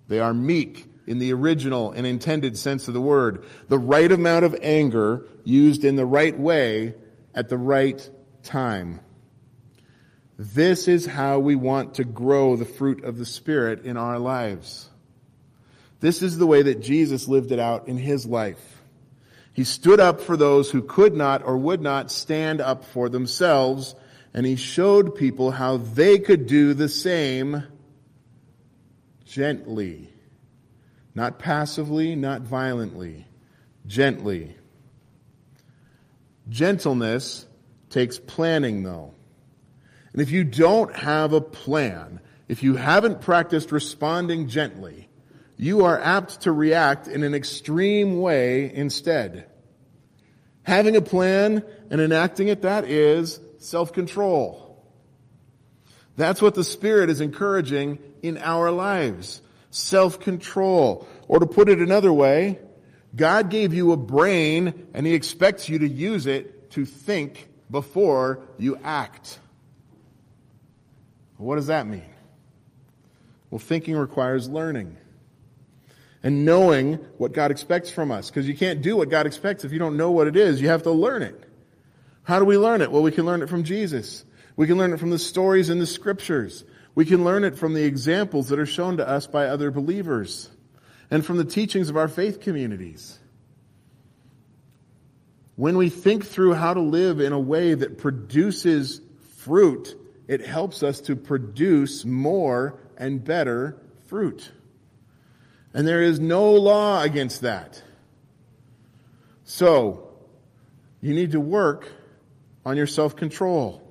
They 0.08 0.18
are 0.18 0.32
meek 0.32 0.86
in 1.06 1.18
the 1.18 1.34
original 1.34 1.92
and 1.92 2.06
intended 2.06 2.56
sense 2.56 2.88
of 2.88 2.94
the 2.94 3.02
word. 3.02 3.44
The 3.68 3.78
right 3.78 4.10
amount 4.10 4.46
of 4.46 4.56
anger 4.62 5.26
used 5.44 5.84
in 5.84 5.96
the 5.96 6.06
right 6.06 6.38
way 6.38 6.94
at 7.34 7.50
the 7.50 7.58
right 7.58 8.08
time. 8.42 9.00
This 10.38 10.88
is 10.88 11.04
how 11.04 11.40
we 11.40 11.54
want 11.54 11.96
to 11.96 12.04
grow 12.04 12.56
the 12.56 12.64
fruit 12.64 13.04
of 13.04 13.18
the 13.18 13.26
Spirit 13.26 13.84
in 13.84 13.98
our 13.98 14.18
lives. 14.18 14.88
This 16.00 16.22
is 16.22 16.38
the 16.38 16.46
way 16.46 16.62
that 16.62 16.80
Jesus 16.80 17.28
lived 17.28 17.52
it 17.52 17.58
out 17.58 17.88
in 17.88 17.96
his 17.96 18.24
life. 18.26 18.82
He 19.52 19.64
stood 19.64 19.98
up 19.98 20.20
for 20.20 20.36
those 20.36 20.70
who 20.70 20.82
could 20.82 21.16
not 21.16 21.44
or 21.44 21.56
would 21.56 21.80
not 21.80 22.12
stand 22.12 22.60
up 22.60 22.84
for 22.84 23.08
themselves, 23.08 23.96
and 24.32 24.46
he 24.46 24.54
showed 24.54 25.16
people 25.16 25.50
how 25.50 25.78
they 25.78 26.18
could 26.18 26.46
do 26.46 26.74
the 26.74 26.88
same 26.88 27.64
gently. 29.24 30.12
Not 31.14 31.40
passively, 31.40 32.14
not 32.14 32.42
violently, 32.42 33.26
gently. 33.86 34.54
Gentleness 36.48 37.44
takes 37.90 38.20
planning, 38.20 38.84
though. 38.84 39.12
And 40.12 40.22
if 40.22 40.30
you 40.30 40.44
don't 40.44 40.94
have 40.94 41.32
a 41.32 41.40
plan, 41.40 42.20
if 42.46 42.62
you 42.62 42.76
haven't 42.76 43.20
practiced 43.20 43.72
responding 43.72 44.48
gently, 44.48 45.07
you 45.58 45.84
are 45.84 46.00
apt 46.00 46.42
to 46.42 46.52
react 46.52 47.08
in 47.08 47.24
an 47.24 47.34
extreme 47.34 48.20
way 48.20 48.72
instead. 48.72 49.46
Having 50.62 50.96
a 50.96 51.02
plan 51.02 51.64
and 51.90 52.00
enacting 52.00 52.46
it, 52.46 52.62
that 52.62 52.84
is 52.84 53.40
self-control. 53.58 54.64
That's 56.16 56.40
what 56.40 56.54
the 56.54 56.64
Spirit 56.64 57.10
is 57.10 57.20
encouraging 57.20 57.98
in 58.22 58.38
our 58.38 58.70
lives 58.70 59.42
self 59.70 60.20
control. 60.20 61.06
Or 61.26 61.40
to 61.40 61.46
put 61.46 61.68
it 61.68 61.80
another 61.80 62.12
way, 62.12 62.60
God 63.14 63.50
gave 63.50 63.74
you 63.74 63.92
a 63.92 63.96
brain 63.96 64.86
and 64.94 65.06
He 65.06 65.14
expects 65.14 65.68
you 65.68 65.80
to 65.80 65.88
use 65.88 66.26
it 66.26 66.70
to 66.72 66.84
think 66.84 67.48
before 67.70 68.46
you 68.58 68.78
act. 68.84 69.38
What 71.36 71.56
does 71.56 71.66
that 71.66 71.86
mean? 71.86 72.02
Well, 73.50 73.58
thinking 73.58 73.96
requires 73.96 74.48
learning 74.48 74.96
and 76.22 76.44
knowing 76.44 76.94
what 77.16 77.32
God 77.32 77.50
expects 77.50 77.90
from 77.90 78.10
us 78.10 78.28
because 78.30 78.48
you 78.48 78.56
can't 78.56 78.82
do 78.82 78.96
what 78.96 79.10
God 79.10 79.26
expects 79.26 79.64
if 79.64 79.72
you 79.72 79.78
don't 79.78 79.96
know 79.96 80.10
what 80.10 80.26
it 80.26 80.36
is. 80.36 80.60
You 80.60 80.68
have 80.68 80.82
to 80.84 80.90
learn 80.90 81.22
it. 81.22 81.44
How 82.24 82.38
do 82.38 82.44
we 82.44 82.58
learn 82.58 82.82
it? 82.82 82.90
Well, 82.90 83.02
we 83.02 83.12
can 83.12 83.24
learn 83.24 83.42
it 83.42 83.48
from 83.48 83.64
Jesus. 83.64 84.24
We 84.56 84.66
can 84.66 84.76
learn 84.76 84.92
it 84.92 85.00
from 85.00 85.10
the 85.10 85.18
stories 85.18 85.70
in 85.70 85.78
the 85.78 85.86
scriptures. 85.86 86.64
We 86.94 87.04
can 87.04 87.24
learn 87.24 87.44
it 87.44 87.56
from 87.56 87.74
the 87.74 87.84
examples 87.84 88.48
that 88.48 88.58
are 88.58 88.66
shown 88.66 88.96
to 88.96 89.08
us 89.08 89.26
by 89.26 89.46
other 89.46 89.70
believers 89.70 90.50
and 91.10 91.24
from 91.24 91.36
the 91.36 91.44
teachings 91.44 91.88
of 91.88 91.96
our 91.96 92.08
faith 92.08 92.40
communities. 92.40 93.18
When 95.54 95.76
we 95.76 95.88
think 95.88 96.26
through 96.26 96.54
how 96.54 96.74
to 96.74 96.80
live 96.80 97.20
in 97.20 97.32
a 97.32 97.38
way 97.38 97.74
that 97.74 97.98
produces 97.98 99.00
fruit, 99.38 99.96
it 100.26 100.44
helps 100.44 100.82
us 100.82 101.00
to 101.02 101.16
produce 101.16 102.04
more 102.04 102.78
and 102.96 103.24
better 103.24 103.80
fruit. 104.06 104.50
And 105.74 105.86
there 105.86 106.02
is 106.02 106.18
no 106.18 106.52
law 106.52 107.02
against 107.02 107.42
that. 107.42 107.82
So, 109.44 110.08
you 111.00 111.14
need 111.14 111.32
to 111.32 111.40
work 111.40 111.90
on 112.64 112.76
your 112.76 112.86
self 112.86 113.16
control. 113.16 113.82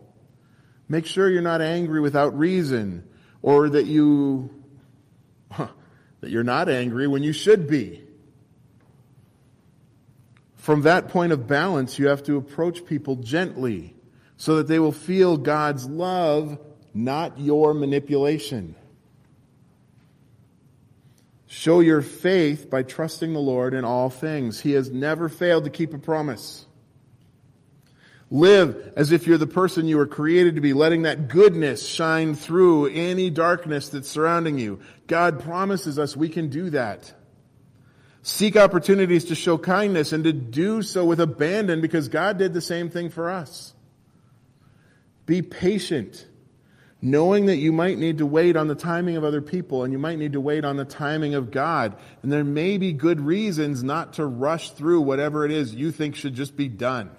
Make 0.90 1.06
sure 1.06 1.30
you're 1.30 1.42
not 1.42 1.62
angry 1.62 2.00
without 2.00 2.38
reason 2.38 3.08
or 3.42 3.70
that 3.70 3.86
you 3.86 4.50
huh, 5.52 5.68
that 6.22 6.30
you're 6.30 6.44
not 6.44 6.70
angry 6.70 7.08
when 7.08 7.24
you 7.24 7.34
should 7.34 7.68
be. 7.68 8.04
From 10.56 10.82
that 10.82 11.10
point 11.10 11.32
of 11.32 11.48
balance, 11.48 11.98
you 11.98 12.08
have 12.08 12.24
to 12.24 12.38
approach 12.38 12.86
people 12.86 13.16
gently 13.16 13.96
so 14.36 14.58
that 14.58 14.68
they 14.68 14.80
will 14.80 14.92
feel 14.92 15.38
God's 15.38 15.86
love, 15.86 16.60
not 16.94 17.40
your 17.40 17.74
manipulation. 17.74 18.76
Show 21.48 21.80
your 21.80 22.02
faith 22.02 22.70
by 22.70 22.84
trusting 22.84 23.34
the 23.34 23.40
Lord 23.40 23.74
in 23.74 23.86
all 23.86 24.10
things. 24.10 24.60
He 24.60 24.74
has 24.74 24.92
never 24.92 25.30
failed 25.30 25.64
to 25.64 25.70
keep 25.70 25.94
a 25.94 25.98
promise. 25.98 26.66
Live 28.30 28.92
as 28.98 29.14
if 29.14 29.26
you're 29.26 29.38
the 29.38 29.48
person 29.48 29.88
you 29.88 29.96
were 29.96 30.08
created 30.08 30.56
to 30.56 30.62
be, 30.62 30.74
letting 30.74 31.04
that 31.04 31.30
goodness 31.30 31.88
shine 31.88 32.36
through 32.36 32.88
any 32.88 33.30
darkness 33.30 33.88
that's 33.88 34.10
surrounding 34.10 34.60
you. 34.60 34.82
God 35.08 35.40
promises 35.40 35.98
us 35.98 36.18
we 36.18 36.28
can 36.28 36.50
do 36.50 36.70
that. 36.72 37.14
Seek 38.24 38.58
opportunities 38.58 39.24
to 39.26 39.36
show 39.36 39.58
kindness 39.58 40.12
and 40.12 40.26
to 40.26 40.34
do 40.34 40.82
so 40.82 41.06
with 41.06 41.22
abandon 41.22 41.80
because 41.80 42.10
God 42.10 42.38
did 42.38 42.54
the 42.54 42.60
same 42.60 42.90
thing 42.90 43.10
for 43.10 43.30
us. 43.30 43.74
Be 45.26 45.42
patient, 45.42 46.26
knowing 47.02 47.46
that 47.46 47.58
you 47.58 47.72
might 47.72 47.98
need 47.98 48.18
to 48.18 48.26
wait 48.26 48.56
on 48.56 48.68
the 48.68 48.76
timing 48.76 49.16
of 49.18 49.24
other 49.24 49.42
people 49.42 49.84
and 49.84 49.94
you 49.94 50.00
might 50.00 50.18
need 50.18 50.34
to 50.34 50.42
wait 50.42 50.66
on 50.66 50.78
the 50.78 50.86
timing 50.86 51.36
of 51.36 51.52
God. 51.52 51.96
And 52.24 52.32
there 52.32 52.44
may 52.44 52.78
be 52.78 52.92
good 52.94 53.22
reasons 53.22 53.84
not 53.84 54.14
to 54.14 54.26
rush 54.26 54.72
through 54.72 55.02
whatever 55.02 55.46
it 55.46 55.52
is 55.52 55.76
you 55.76 55.92
think 55.92 56.16
should 56.16 56.34
just 56.34 56.56
be 56.56 56.68
done 56.68 57.12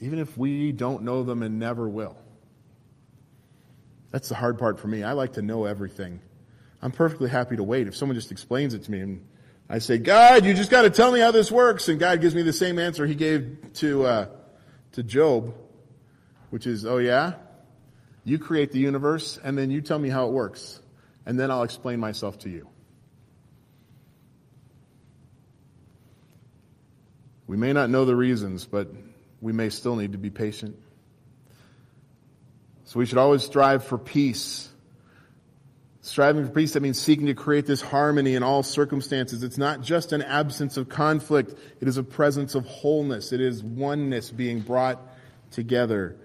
even 0.00 0.18
if 0.18 0.36
we 0.36 0.72
don't 0.72 1.02
know 1.02 1.22
them 1.22 1.42
and 1.42 1.58
never 1.58 1.88
will. 1.88 2.16
That's 4.10 4.28
the 4.28 4.34
hard 4.34 4.58
part 4.58 4.80
for 4.80 4.88
me. 4.88 5.02
I 5.02 5.12
like 5.12 5.34
to 5.34 5.42
know 5.42 5.64
everything. 5.64 6.20
I'm 6.80 6.92
perfectly 6.92 7.28
happy 7.28 7.56
to 7.56 7.62
wait. 7.62 7.88
If 7.88 7.96
someone 7.96 8.14
just 8.14 8.30
explains 8.30 8.74
it 8.74 8.84
to 8.84 8.90
me 8.90 9.00
and 9.00 9.26
I 9.68 9.80
say, 9.80 9.98
God, 9.98 10.44
you 10.44 10.54
just 10.54 10.70
got 10.70 10.82
to 10.82 10.90
tell 10.90 11.12
me 11.12 11.20
how 11.20 11.30
this 11.30 11.50
works. 11.50 11.88
And 11.88 11.98
God 11.98 12.20
gives 12.20 12.34
me 12.34 12.42
the 12.42 12.52
same 12.52 12.78
answer 12.78 13.06
he 13.06 13.14
gave 13.14 13.58
to, 13.74 14.06
uh, 14.06 14.26
to 14.92 15.02
Job, 15.02 15.54
which 16.50 16.66
is, 16.66 16.86
oh 16.86 16.98
yeah? 16.98 17.34
You 18.28 18.38
create 18.38 18.72
the 18.72 18.78
universe 18.78 19.38
and 19.42 19.56
then 19.56 19.70
you 19.70 19.80
tell 19.80 19.98
me 19.98 20.10
how 20.10 20.26
it 20.26 20.32
works. 20.32 20.80
And 21.24 21.40
then 21.40 21.50
I'll 21.50 21.62
explain 21.62 21.98
myself 21.98 22.38
to 22.40 22.50
you. 22.50 22.68
We 27.46 27.56
may 27.56 27.72
not 27.72 27.88
know 27.88 28.04
the 28.04 28.14
reasons, 28.14 28.66
but 28.66 28.92
we 29.40 29.54
may 29.54 29.70
still 29.70 29.96
need 29.96 30.12
to 30.12 30.18
be 30.18 30.28
patient. 30.28 30.76
So 32.84 32.98
we 32.98 33.06
should 33.06 33.16
always 33.16 33.42
strive 33.42 33.84
for 33.84 33.96
peace. 33.96 34.68
Striving 36.02 36.44
for 36.44 36.52
peace, 36.52 36.74
that 36.74 36.80
means 36.80 37.00
seeking 37.00 37.26
to 37.26 37.34
create 37.34 37.64
this 37.64 37.80
harmony 37.80 38.34
in 38.34 38.42
all 38.42 38.62
circumstances. 38.62 39.42
It's 39.42 39.58
not 39.58 39.80
just 39.80 40.12
an 40.12 40.20
absence 40.20 40.76
of 40.76 40.90
conflict. 40.90 41.54
It 41.80 41.88
is 41.88 41.96
a 41.96 42.02
presence 42.02 42.54
of 42.54 42.66
wholeness. 42.66 43.32
It 43.32 43.40
is 43.40 43.62
oneness 43.62 44.30
being 44.30 44.60
brought 44.60 45.00
together. 45.50 46.16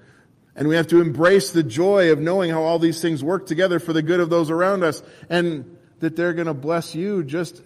And 0.55 0.67
we 0.67 0.75
have 0.75 0.87
to 0.87 1.01
embrace 1.01 1.51
the 1.51 1.63
joy 1.63 2.11
of 2.11 2.19
knowing 2.19 2.51
how 2.51 2.61
all 2.61 2.79
these 2.79 3.01
things 3.01 3.23
work 3.23 3.47
together 3.47 3.79
for 3.79 3.91
the 3.91 4.01
good 4.01 4.19
of 4.19 4.29
those 4.29 4.51
around 4.51 4.83
us 4.83 5.01
and 5.29 5.77
that 5.99 6.15
they're 6.15 6.33
going 6.33 6.47
to 6.47 6.53
bless 6.53 6.93
you 6.93 7.23
just 7.23 7.61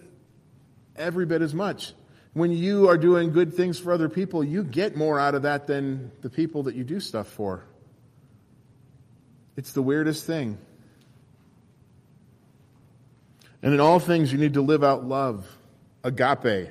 every 0.96 1.26
bit 1.26 1.42
as 1.42 1.54
much 1.54 1.92
when 2.38 2.52
you 2.52 2.88
are 2.88 2.96
doing 2.96 3.32
good 3.32 3.54
things 3.54 3.78
for 3.78 3.92
other 3.92 4.08
people, 4.08 4.44
you 4.44 4.62
get 4.62 4.96
more 4.96 5.18
out 5.18 5.34
of 5.34 5.42
that 5.42 5.66
than 5.66 6.12
the 6.20 6.30
people 6.30 6.64
that 6.64 6.74
you 6.74 6.84
do 6.84 7.00
stuff 7.00 7.26
for. 7.26 7.64
It's 9.56 9.72
the 9.72 9.82
weirdest 9.82 10.24
thing. 10.24 10.56
And 13.60 13.74
in 13.74 13.80
all 13.80 13.98
things, 13.98 14.32
you 14.32 14.38
need 14.38 14.54
to 14.54 14.62
live 14.62 14.84
out 14.84 15.04
love, 15.04 15.48
agape, 16.04 16.70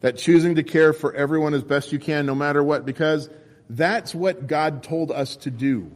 that 0.00 0.18
choosing 0.18 0.56
to 0.56 0.62
care 0.62 0.92
for 0.92 1.14
everyone 1.14 1.54
as 1.54 1.62
best 1.62 1.92
you 1.92 1.98
can, 1.98 2.26
no 2.26 2.34
matter 2.34 2.62
what, 2.62 2.84
because 2.84 3.30
that's 3.70 4.12
what 4.12 4.48
God 4.48 4.82
told 4.82 5.12
us 5.12 5.36
to 5.36 5.50
do. 5.50 5.92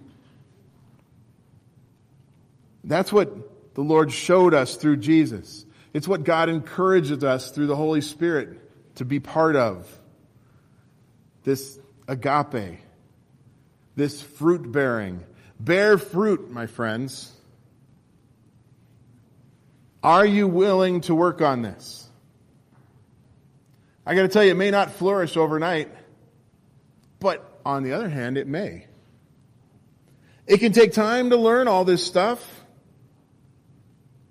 That's 2.85 3.13
what 3.13 3.75
the 3.75 3.81
Lord 3.81 4.13
showed 4.13 4.55
us 4.55 4.77
through 4.77 4.99
Jesus. 4.99 5.67
It's 5.93 6.07
what 6.07 6.23
God 6.23 6.49
encourages 6.49 7.25
us 7.25 7.51
through 7.51 7.67
the 7.67 7.75
Holy 7.75 8.01
Spirit 8.01 8.61
to 8.97 9.05
be 9.05 9.19
part 9.19 9.57
of. 9.57 9.89
This 11.43 11.79
agape, 12.07 12.79
this 13.97 14.23
fruit 14.23 14.71
bearing. 14.71 15.25
Bear 15.59 15.99
fruit, 15.99 16.51
my 16.53 16.67
friends. 16.67 17.33
Are 20.01 20.25
you 20.25 20.47
willing 20.47 21.01
to 21.03 21.15
work 21.15 21.43
on 21.43 21.63
this? 21.63 22.07
I 24.07 24.15
got 24.15 24.23
to 24.23 24.29
tell 24.29 24.45
you, 24.45 24.53
it 24.53 24.57
may 24.57 24.71
not 24.71 24.93
flourish 24.93 25.37
overnight, 25.37 25.89
on 27.65 27.83
the 27.83 27.93
other 27.93 28.09
hand, 28.09 28.37
it 28.37 28.47
may. 28.47 28.87
It 30.47 30.59
can 30.59 30.73
take 30.73 30.93
time 30.93 31.31
to 31.31 31.37
learn 31.37 31.69
all 31.69 31.85
this 31.85 32.05
stuff, 32.05 32.45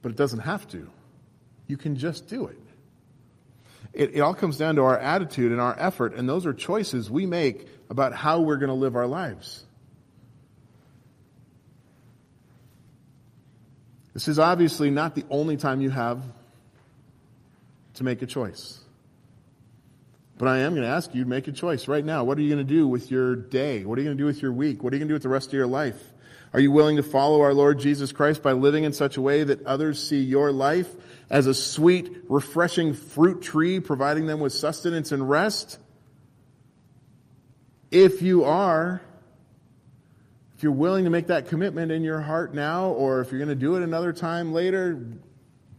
but 0.02 0.12
it 0.12 0.18
doesn't 0.18 0.40
have 0.40 0.68
to. 0.70 0.90
You 1.68 1.78
can 1.78 1.96
just 1.96 2.28
do 2.28 2.48
it. 2.48 2.60
It, 3.94 4.16
it 4.16 4.20
all 4.20 4.34
comes 4.34 4.58
down 4.58 4.76
to 4.76 4.84
our 4.84 4.98
attitude 4.98 5.52
and 5.52 5.62
our 5.62 5.76
effort, 5.78 6.16
and 6.16 6.28
those 6.28 6.46
are 6.46 6.54
choices 6.54 7.10
we 7.10 7.26
make 7.26 7.68
about 7.90 8.14
how 8.14 8.42
we're 8.42 8.58
going 8.58 8.70
to 8.70 8.76
live 8.76 8.96
our 8.96 9.08
lives. 9.08 9.64
This 14.14 14.28
is 14.28 14.38
obviously 14.38 14.92
not 14.92 15.16
the 15.16 15.26
only 15.30 15.58
time 15.58 15.82
you 15.82 15.90
have 15.90 16.22
to 17.96 18.04
make 18.04 18.22
a 18.22 18.28
choice. 18.28 18.80
But 20.44 20.50
I 20.50 20.58
am 20.58 20.74
going 20.74 20.86
to 20.86 20.90
ask 20.94 21.16
you 21.16 21.24
to 21.24 21.30
make 21.30 21.48
a 21.48 21.54
choice 21.54 21.88
right 21.88 22.04
now. 22.04 22.26
What 22.26 22.38
are 22.38 22.42
you 22.42 22.54
going 22.54 22.68
to 22.68 22.74
do 22.74 22.86
with 22.86 23.10
your 23.10 23.34
day? 23.34 23.86
What 23.86 23.98
are 23.98 24.02
you 24.02 24.08
going 24.08 24.18
to 24.18 24.22
do 24.22 24.26
with 24.26 24.42
your 24.42 24.52
week? 24.52 24.84
What 24.84 24.92
are 24.92 24.98
you 24.98 25.00
going 25.00 25.08
to 25.08 25.12
do 25.14 25.16
with 25.16 25.24
the 25.24 25.30
rest 25.30 25.48
of 25.48 25.54
your 25.54 25.68
life? 25.68 25.96
Are 26.52 26.60
you 26.60 26.70
willing 26.70 26.98
to 26.98 27.02
follow 27.02 27.40
our 27.40 27.54
Lord 27.54 27.80
Jesus 27.80 28.12
Christ 28.12 28.44
by 28.44 28.52
living 28.52 28.84
in 28.84 28.92
such 28.92 29.16
a 29.16 29.22
way 29.22 29.46
that 29.46 29.66
others 29.66 30.06
see 30.06 30.20
your 30.20 30.52
life 30.52 30.90
as 31.30 31.48
a 31.48 31.54
sweet, 31.54 32.26
refreshing 32.28 32.94
fruit 32.94 33.42
tree, 33.42 33.80
providing 33.80 34.26
them 34.26 34.42
with 34.42 34.52
sustenance 34.52 35.14
and 35.14 35.30
rest? 35.30 35.80
If 37.90 38.22
you 38.22 38.44
are, 38.44 39.02
if 40.58 40.64
you're 40.64 40.74
willing 40.74 41.06
to 41.06 41.10
make 41.10 41.28
that 41.28 41.48
commitment 41.48 41.90
in 41.90 42.04
your 42.04 42.20
heart 42.20 42.54
now, 42.54 42.90
or 42.90 43.22
if 43.22 43.32
you're 43.32 43.40
going 43.40 43.48
to 43.48 43.56
do 43.56 43.78
it 43.78 43.82
another 43.82 44.12
time 44.12 44.52
later, 44.52 45.08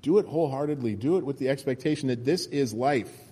do 0.00 0.16
it 0.16 0.24
wholeheartedly. 0.24 0.94
Do 0.94 1.18
it 1.18 1.27
with 1.27 1.38
the 1.38 1.50
expectation 1.50 2.09
that 2.09 2.24
this 2.24 2.46
is 2.46 2.72
life. 2.72 3.23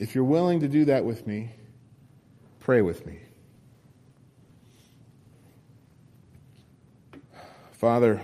If 0.00 0.14
you're 0.14 0.24
willing 0.24 0.60
to 0.60 0.68
do 0.68 0.86
that 0.86 1.04
with 1.04 1.26
me, 1.26 1.52
pray 2.58 2.80
with 2.80 3.04
me. 3.04 3.18
Father, 7.72 8.22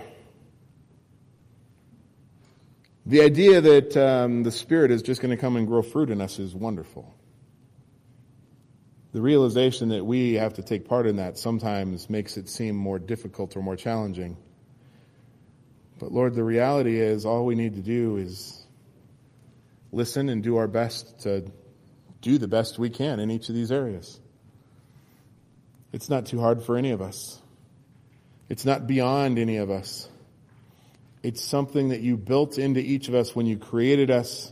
the 3.05 3.21
idea 3.21 3.61
that 3.61 3.95
um, 3.95 4.41
the 4.41 4.51
Spirit 4.51 4.89
is 4.89 5.03
just 5.03 5.21
going 5.21 5.29
to 5.29 5.37
come 5.37 5.55
and 5.55 5.67
grow 5.67 5.83
fruit 5.83 6.09
in 6.09 6.19
us 6.19 6.39
is 6.39 6.55
wonderful. 6.55 7.13
The 9.13 9.21
realization 9.21 9.89
that 9.89 10.03
we 10.03 10.33
have 10.33 10.55
to 10.55 10.63
take 10.63 10.87
part 10.87 11.05
in 11.05 11.17
that 11.17 11.37
sometimes 11.37 12.09
makes 12.09 12.37
it 12.37 12.49
seem 12.49 12.75
more 12.75 12.97
difficult 12.97 13.55
or 13.55 13.61
more 13.61 13.75
challenging. 13.75 14.35
But 15.99 16.11
Lord, 16.11 16.33
the 16.33 16.43
reality 16.43 16.99
is 16.99 17.23
all 17.23 17.45
we 17.45 17.53
need 17.53 17.75
to 17.75 17.81
do 17.81 18.17
is 18.17 18.65
listen 19.91 20.29
and 20.29 20.41
do 20.41 20.57
our 20.57 20.67
best 20.67 21.19
to 21.19 21.51
do 22.21 22.37
the 22.37 22.47
best 22.47 22.79
we 22.79 22.89
can 22.89 23.19
in 23.19 23.31
each 23.31 23.49
of 23.49 23.55
these 23.55 23.71
areas. 23.71 24.19
It's 25.91 26.09
not 26.09 26.25
too 26.25 26.39
hard 26.39 26.63
for 26.63 26.77
any 26.77 26.91
of 26.91 27.01
us. 27.01 27.41
It's 28.49 28.65
not 28.65 28.87
beyond 28.87 29.39
any 29.39 29.57
of 29.57 29.69
us. 29.69 30.09
It's 31.23 31.41
something 31.41 31.89
that 31.89 32.01
you 32.01 32.17
built 32.17 32.57
into 32.57 32.79
each 32.79 33.09
of 33.09 33.15
us 33.15 33.35
when 33.35 33.45
you 33.45 33.57
created 33.57 34.11
us. 34.11 34.51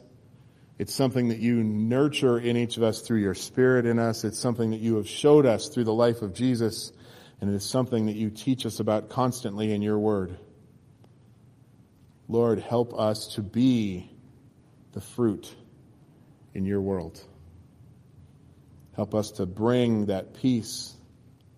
It's 0.78 0.94
something 0.94 1.30
that 1.30 1.40
you 1.40 1.64
nurture 1.64 2.38
in 2.38 2.58
each 2.58 2.76
of 2.78 2.84
us 2.84 3.02
through 3.02 3.20
your 3.20 3.36
spirit 3.36 3.86
in 3.86 3.98
us. 3.98 4.24
It's 4.24 4.40
something 4.40 4.72
that 4.72 4.82
you 4.82 4.98
have 4.98 5.08
showed 5.08 5.46
us 5.46 5.70
through 5.70 5.86
the 5.86 5.94
life 5.94 6.22
of 6.22 6.34
Jesus. 6.34 6.92
And 7.40 7.50
it 7.50 7.56
is 7.56 7.64
something 7.64 8.08
that 8.08 8.16
you 8.16 8.30
teach 8.30 8.66
us 8.66 8.80
about 8.80 9.10
constantly 9.10 9.74
in 9.74 9.82
your 9.82 10.00
word. 10.00 10.38
Lord, 12.28 12.60
help 12.60 12.94
us 13.00 13.36
to 13.36 13.42
be 13.42 14.12
the 14.94 15.02
fruit 15.02 15.54
in 16.54 16.66
your 16.66 16.82
world. 16.82 17.24
Help 18.96 19.14
us 19.14 19.32
to 19.32 19.46
bring 19.46 20.08
that 20.08 20.34
peace 20.34 20.96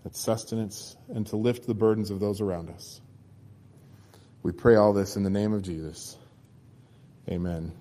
that 0.08 0.16
sustenance, 0.16 0.96
and 1.10 1.28
to 1.28 1.36
lift 1.36 1.68
the 1.68 1.74
burdens 1.74 2.12
of 2.12 2.22
those 2.22 2.40
around 2.40 2.70
us. 2.70 3.02
We 4.42 4.54
pray 4.54 4.76
all 4.76 4.94
this 4.94 5.18
in 5.18 5.24
the 5.24 5.30
name 5.30 5.52
of 5.52 5.64
Jesus. 5.64 6.16
Amen. 7.28 7.74